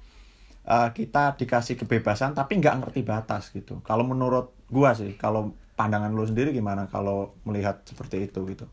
uh, 0.65 0.89
kita 0.97 1.37
dikasih 1.37 1.77
kebebasan 1.77 2.33
tapi 2.33 2.57
nggak 2.57 2.81
ngerti 2.81 3.05
batas 3.05 3.53
gitu. 3.53 3.85
Kalau 3.85 4.09
menurut 4.09 4.57
gue 4.73 4.91
sih 4.97 5.13
kalau 5.21 5.53
pandangan 5.77 6.15
lo 6.15 6.25
sendiri 6.25 6.55
gimana 6.55 6.89
kalau 6.89 7.37
melihat 7.45 7.83
seperti 7.85 8.31
itu 8.31 8.41
gitu 8.49 8.65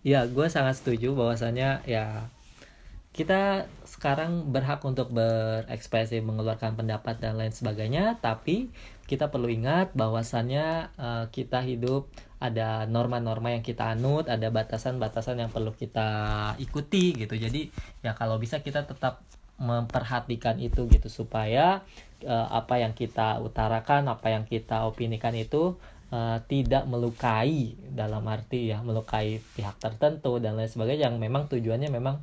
ya 0.00 0.24
gue 0.24 0.46
sangat 0.48 0.80
setuju 0.80 1.12
bahwasanya 1.12 1.84
ya 1.84 2.28
kita 3.10 3.66
sekarang 3.84 4.54
berhak 4.54 4.80
untuk 4.86 5.10
berekspresi 5.10 6.22
mengeluarkan 6.22 6.78
pendapat 6.78 7.18
dan 7.18 7.36
lain 7.36 7.50
sebagainya 7.50 8.16
tapi 8.22 8.70
kita 9.10 9.26
perlu 9.34 9.50
ingat 9.50 9.90
bahwasannya 9.98 10.94
uh, 10.94 11.24
kita 11.34 11.66
hidup 11.66 12.06
ada 12.38 12.86
norma-norma 12.86 13.52
yang 13.52 13.66
kita 13.66 13.92
anut 13.92 14.30
ada 14.30 14.48
batasan-batasan 14.48 15.42
yang 15.42 15.50
perlu 15.50 15.74
kita 15.74 16.08
ikuti 16.62 17.18
gitu. 17.18 17.34
Jadi 17.34 17.68
ya 18.06 18.14
kalau 18.14 18.38
bisa 18.38 18.62
kita 18.62 18.86
tetap 18.86 19.26
memperhatikan 19.60 20.56
itu 20.56 20.88
gitu 20.88 21.10
supaya 21.12 21.84
uh, 22.24 22.48
apa 22.48 22.80
yang 22.80 22.96
kita 22.96 23.42
utarakan 23.44 24.08
apa 24.08 24.32
yang 24.32 24.48
kita 24.48 24.88
opinikan 24.88 25.36
itu 25.36 25.76
uh, 26.10 26.38
tidak 26.46 26.84
melukai 26.86 27.74
dalam 27.90 28.26
arti 28.26 28.70
ya 28.70 28.82
melukai 28.82 29.38
pihak 29.54 29.78
tertentu 29.78 30.38
dan 30.42 30.58
lain 30.58 30.70
sebagainya 30.70 31.10
yang 31.10 31.16
memang 31.18 31.46
tujuannya 31.46 31.90
memang 31.90 32.22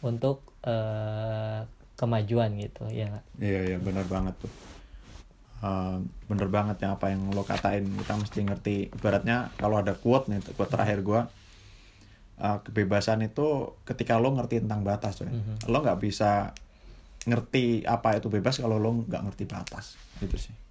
untuk 0.00 0.46
uh, 0.66 1.66
kemajuan 1.94 2.58
gitu 2.58 2.90
ya 2.90 3.22
iya 3.38 3.74
iya 3.74 3.78
benar 3.78 4.06
banget 4.06 4.34
tuh. 4.38 4.52
Uh, 5.64 6.04
bener 6.28 6.52
banget 6.52 6.76
ya 6.84 6.92
apa 6.92 7.08
yang 7.08 7.32
lo 7.32 7.46
katain. 7.46 7.88
Kita 7.88 8.20
mesti 8.20 8.40
ngerti. 8.44 8.76
Ibaratnya 8.92 9.54
kalau 9.56 9.80
ada 9.80 9.96
quote 9.96 10.28
nih 10.28 10.42
quote 10.52 10.68
terakhir 10.68 11.00
gue 11.00 11.20
uh, 12.42 12.58
kebebasan 12.66 13.24
itu 13.24 13.78
ketika 13.88 14.20
lo 14.20 14.34
ngerti 14.34 14.60
tentang 14.60 14.84
batas 14.84 15.16
tuh 15.16 15.30
mm 15.30 15.32
-hmm. 15.32 15.56
lo 15.72 15.78
nggak 15.80 16.00
bisa 16.02 16.52
ngerti 17.24 17.88
apa 17.88 18.20
itu 18.20 18.28
bebas 18.28 18.60
kalau 18.60 18.76
lo 18.76 19.06
nggak 19.08 19.22
ngerti 19.24 19.44
batas. 19.48 19.96
Gitu 20.20 20.36
sih 20.36 20.63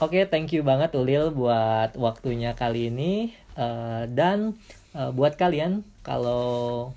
Oke, 0.00 0.16
okay, 0.16 0.32
thank 0.32 0.48
you 0.56 0.64
banget 0.64 0.96
Ulil 0.96 1.28
buat 1.28 1.92
waktunya 1.92 2.56
kali 2.56 2.88
ini 2.88 3.36
uh, 3.52 4.08
dan 4.08 4.56
uh, 4.96 5.12
buat 5.12 5.36
kalian 5.36 5.84
kalau 6.00 6.96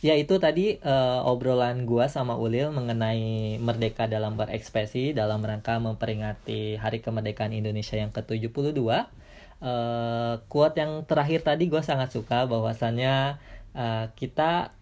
ya 0.00 0.16
itu 0.16 0.40
tadi 0.40 0.80
uh, 0.80 1.20
obrolan 1.28 1.84
gua 1.84 2.08
sama 2.08 2.40
Ulil 2.40 2.72
mengenai 2.72 3.60
merdeka 3.60 4.08
dalam 4.08 4.40
berekspresi 4.40 5.12
dalam 5.12 5.44
rangka 5.44 5.76
memperingati 5.84 6.80
Hari 6.80 7.04
Kemerdekaan 7.04 7.52
Indonesia 7.52 8.00
yang 8.00 8.08
ke-72. 8.08 8.80
Uh, 8.80 10.40
quote 10.48 10.80
yang 10.80 11.04
terakhir 11.04 11.44
tadi 11.44 11.68
gua 11.68 11.84
sangat 11.84 12.08
suka 12.08 12.48
bahwasannya 12.48 13.36
uh, 13.76 14.08
kita 14.16 14.72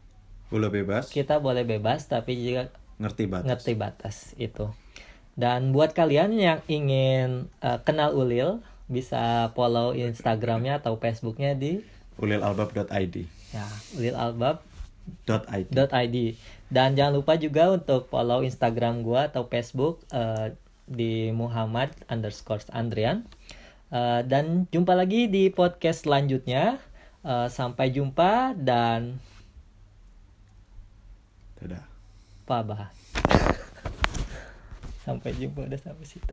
boleh 0.47 0.71
bebas. 0.71 1.11
Kita 1.11 1.43
boleh 1.43 1.67
bebas 1.67 2.07
tapi 2.07 2.39
juga 2.39 2.71
ngerti 3.03 3.27
batas. 3.27 3.47
Ngerti 3.51 3.73
batas 3.75 4.17
itu. 4.39 4.71
Dan 5.39 5.73
buat 5.73 5.95
kalian 5.95 6.37
yang 6.37 6.61
ingin 6.67 7.49
uh, 7.63 7.79
kenal 7.83 8.13
Ulil, 8.13 8.61
bisa 8.91 9.55
follow 9.55 9.95
Instagramnya 9.95 10.83
atau 10.83 10.99
Facebooknya 10.99 11.55
di 11.55 11.79
ulilalbab.id. 12.19 13.17
Ya, 13.55 13.67
ulilalbab.id. 13.97 16.19
Dan 16.71 16.95
jangan 16.99 17.15
lupa 17.15 17.39
juga 17.39 17.71
untuk 17.75 18.11
follow 18.11 18.43
Instagram 18.43 19.07
gua 19.07 19.31
atau 19.31 19.47
Facebook 19.47 20.03
uh, 20.11 20.51
di 20.91 21.31
Muhammad 21.31 21.95
underscore 22.11 22.67
Andrian. 22.75 23.23
Uh, 23.91 24.23
dan 24.23 24.71
jumpa 24.71 24.95
lagi 24.95 25.27
di 25.31 25.51
podcast 25.51 26.07
selanjutnya. 26.07 26.79
Uh, 27.21 27.53
sampai 27.53 27.93
jumpa 27.93 28.57
dan 28.57 29.21
dadah. 31.61 31.85
Pak 32.49 33.50
Sampai 35.01 35.33
jumpa 35.33 35.65
udah 35.65 35.81
sampai 35.81 36.05
situ. 36.05 36.29